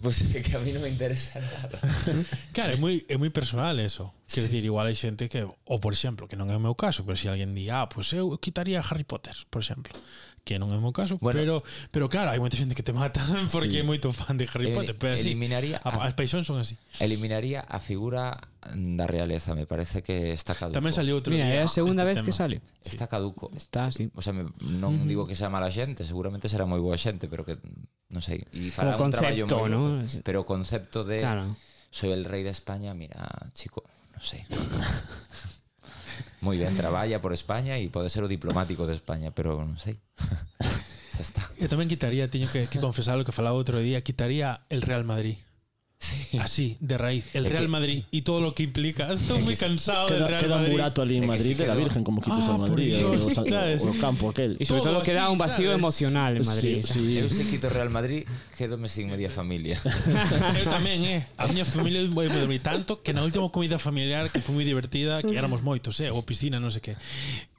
[0.01, 1.77] Pois pues, que a mí non me interesa nada.
[2.55, 4.13] Claro, é moi é moi personal eso.
[4.25, 4.57] Quer sí.
[4.57, 7.25] igual hai xente que ou por exemplo, que non é o meu caso, pero se
[7.25, 9.93] si alguén di, "Ah, pois pues eu quitaría Harry Potter", por exemplo
[10.41, 11.55] que non é o meu caso, bueno, pero
[11.93, 13.21] pero claro, hai moita xente que te mata
[13.53, 13.81] porque sí.
[13.81, 16.81] é moito fan de Harry Potter, pero así, eliminaría a, as paixóns son así.
[16.97, 18.41] Eliminaría a figura
[18.73, 20.73] da realeza, me parece que está caduco.
[20.73, 21.61] Tamén saliu outro Mira, día.
[21.61, 22.25] é a segunda este vez tema.
[22.25, 22.57] que sale.
[22.81, 23.53] Está caduco.
[23.53, 24.09] Está así.
[24.17, 25.09] O sea, me, non uh -huh.
[25.09, 27.61] digo que sea mala xente, seguramente será moi boa xente, pero que
[28.09, 29.81] non sei, e fará Como un concepto, traballo moi ¿no?
[30.01, 31.53] Bonito, pero o concepto de claro.
[31.93, 33.85] soy el rei de España, mira, chico,
[34.17, 34.41] non sei.
[36.41, 40.01] Moi ben, traballa por España e pode ser o diplomático de España, pero non sei.
[41.13, 41.41] Xa está.
[41.85, 45.37] Quitaría, teño que, confesar o que falaba outro día, quitaría el Real Madrid.
[46.01, 46.37] Sí.
[46.39, 47.25] Así, de raíz.
[47.35, 49.13] El Real que, Madrid y todo lo que implica.
[49.13, 50.67] Estoy muy cansado queda, del Real queda Madrid.
[50.67, 52.95] un burato ali en Madrid de la Virgen, como quites ah, al Madrid.
[53.05, 54.57] O, o, o, o, campo aquel.
[54.59, 55.79] Y sobre todo, todo queda un vacío ¿sabes?
[55.79, 56.83] emocional en Madrid.
[56.83, 57.17] Sí, sí.
[57.19, 58.25] Eu se quito Real Madrid,
[58.57, 59.77] quedome sin media familia.
[60.57, 61.21] Eu tamén, eh.
[61.37, 65.21] A miña familia moi dormí tanto que na última comida familiar que foi moi divertida,
[65.21, 66.97] que éramos moitos, eh, ou piscina, non sei que,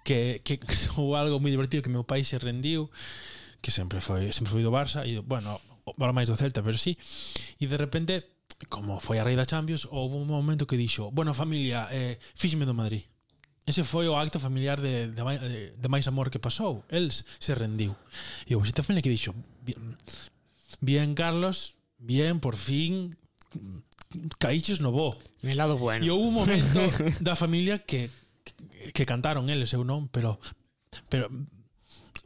[0.02, 0.58] que, que
[0.98, 2.90] houve algo moi divertido que meu pai se rendiu
[3.62, 6.98] que sempre foi sempre foi do Barça e bueno, agora máis do Celta, pero sí.
[7.62, 8.31] E de repente
[8.66, 12.66] como foi a rei da Champions, houve un momento que dixo, bueno familia, eh, fíxme
[12.66, 13.02] do Madrid.
[13.64, 15.22] Ese foi o acto familiar de, de,
[15.78, 16.82] de máis amor que pasou.
[16.90, 17.94] El se rendiu.
[18.50, 19.94] E o Xeta Fene que dixo, bien,
[20.82, 23.14] bien Carlos, bien, por fin,
[24.42, 25.14] caíches no bo.
[25.46, 26.02] Mi lado bueno.
[26.02, 26.82] E houve un momento
[27.22, 28.10] da familia que,
[28.42, 30.42] que, que cantaron eles, eu non, pero
[31.06, 31.30] pero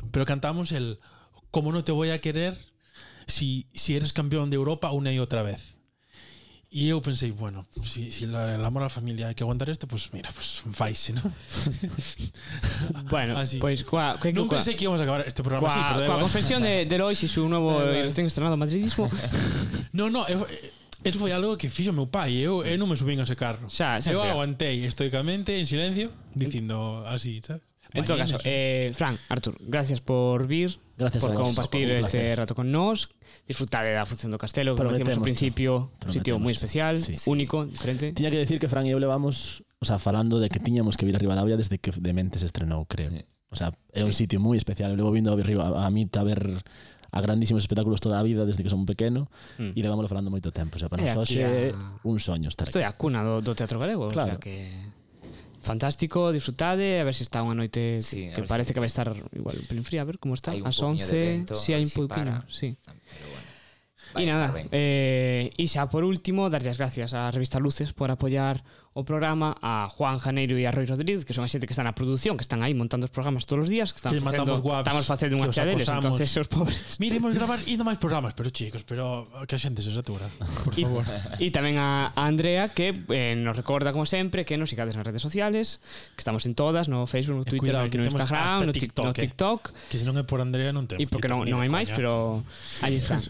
[0.09, 0.97] pero cantamos el
[1.53, 2.57] como no te voy a querer
[3.27, 5.76] si, si eres campeón de Europa una y otra vez.
[6.71, 9.71] E eu pensei, bueno, si, si la, el amor a la familia hai que aguantar
[9.71, 11.23] este, pues mira, pues, faise, ¿no?
[13.09, 13.63] bueno, así.
[13.63, 16.11] pois pues, coa, que, Non pensei que íbamos a acabar este programa coa, así, pero
[16.11, 19.07] coa confesión de, de Lois y su nuevo e recién estrenado madridismo.
[19.97, 20.43] no, no, eu,
[21.07, 23.71] Eso foi algo que fixo meu pai Eu, eu non me subín a ese carro
[23.71, 27.63] xa, xa, Eu aguantei estoicamente en silencio Dicindo así, sabes?
[27.93, 32.71] En todo caso, eh, Fran, Artur, gracias por vir, gracias por compartir este rato con
[32.71, 33.09] nós,
[33.47, 37.15] disfrutar da función do castelo, que decíamos ao principio, un sitio moi especial, sí.
[37.31, 38.13] único, diferente.
[38.13, 41.07] Tiña que decir que Fran e eu levamos, o sea, falando de que tiñamos que
[41.07, 43.11] vir a Rivadavia desde que Dementes estrenou, creo.
[43.11, 43.23] Sí.
[43.49, 44.27] O sea, é un sí.
[44.27, 46.43] sitio moi especial, eu levo vindo a, a, a mí a ver
[47.13, 49.73] a grandísimos espectáculos toda a vida desde que son pequeno mm.
[49.73, 50.77] e levámoslo falando moito tempo.
[50.77, 52.03] O sea, para nosotros é a...
[52.05, 52.77] un soño estar aquí.
[52.77, 54.11] Isto é a cuna do, do teatro galego.
[54.11, 54.37] Claro.
[54.37, 54.75] O sea que
[55.67, 58.75] fantástico, disfrutade, a ver se está unha noite sí, que parece si...
[58.79, 61.83] que vai estar igual un pelín fría, a ver como está, as 11, si hai
[61.83, 62.79] un pouquinho, si.
[62.87, 63.47] Ah, pero bueno.
[64.17, 68.63] E nada, eh, e xa por último, darlle as gracias á revista Luces por apoiar
[68.97, 71.85] o programa a Juan Janeiro e a Roy Rodríguez, que son a xente que está
[71.85, 74.57] na produción, que están aí montando os programas todos os días, que están que facendo,
[74.57, 76.97] guaps, estamos facendo unha chadeles, entonces os pobres.
[77.05, 80.73] Miremos gravar indo máis programas, pero chicos, pero oh, que a xente se satura, por
[80.73, 81.05] favor.
[81.37, 85.05] E tamén a, a Andrea que eh, nos recorda como sempre que nos sigades nas
[85.05, 85.85] redes sociales,
[86.17, 89.05] que estamos en todas, no Facebook, no eh, Twitter, Cuidado, no, no Instagram, no TikTok,
[89.05, 89.61] no TikTok,
[89.93, 91.05] que se non é por Andrea non temos.
[91.05, 92.41] E porque TikTok, non, non hai máis, pero
[92.81, 93.21] aí están.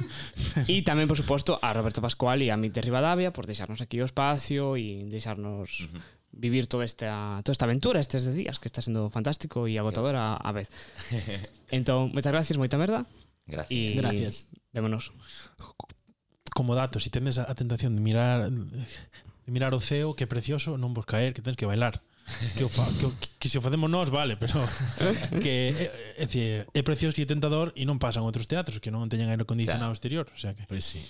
[0.71, 4.07] E tamén, por suposto, a Roberto Pascual e a Mite Rivadavia por deixarnos aquí o
[4.07, 6.03] espacio e deixarnos podernos uh -huh.
[6.33, 10.37] vivir toda esta, toda esta aventura estes días, que está sendo fantástico e agotador a,
[10.37, 10.69] a vez.
[11.73, 13.09] entón, moitas gracias, moita merda.
[13.47, 13.73] Gracias.
[13.73, 14.35] Y gracias.
[14.73, 15.13] Vémonos.
[16.53, 18.51] Como dato, si tendes a tentación de mirar
[19.47, 22.03] de mirar o ceo, que precioso, non vos caer, que tens que bailar.
[22.59, 23.07] Que, o fa, que,
[23.39, 24.59] que, se o facemos nós, vale, pero
[25.43, 25.71] que
[26.19, 29.47] é, é, é, precioso e tentador e non pasan outros teatros que non teñan aire
[29.47, 30.67] acondicionado o sea, exterior, o sea que.
[30.67, 31.01] Pois pues sí.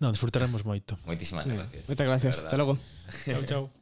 [0.00, 0.96] Non, disfrutaremos moito.
[1.04, 1.88] Moitísimas gracias.
[1.88, 2.34] Moitas gracias.
[2.38, 2.78] Hasta logo.
[3.26, 3.64] Chao, chao.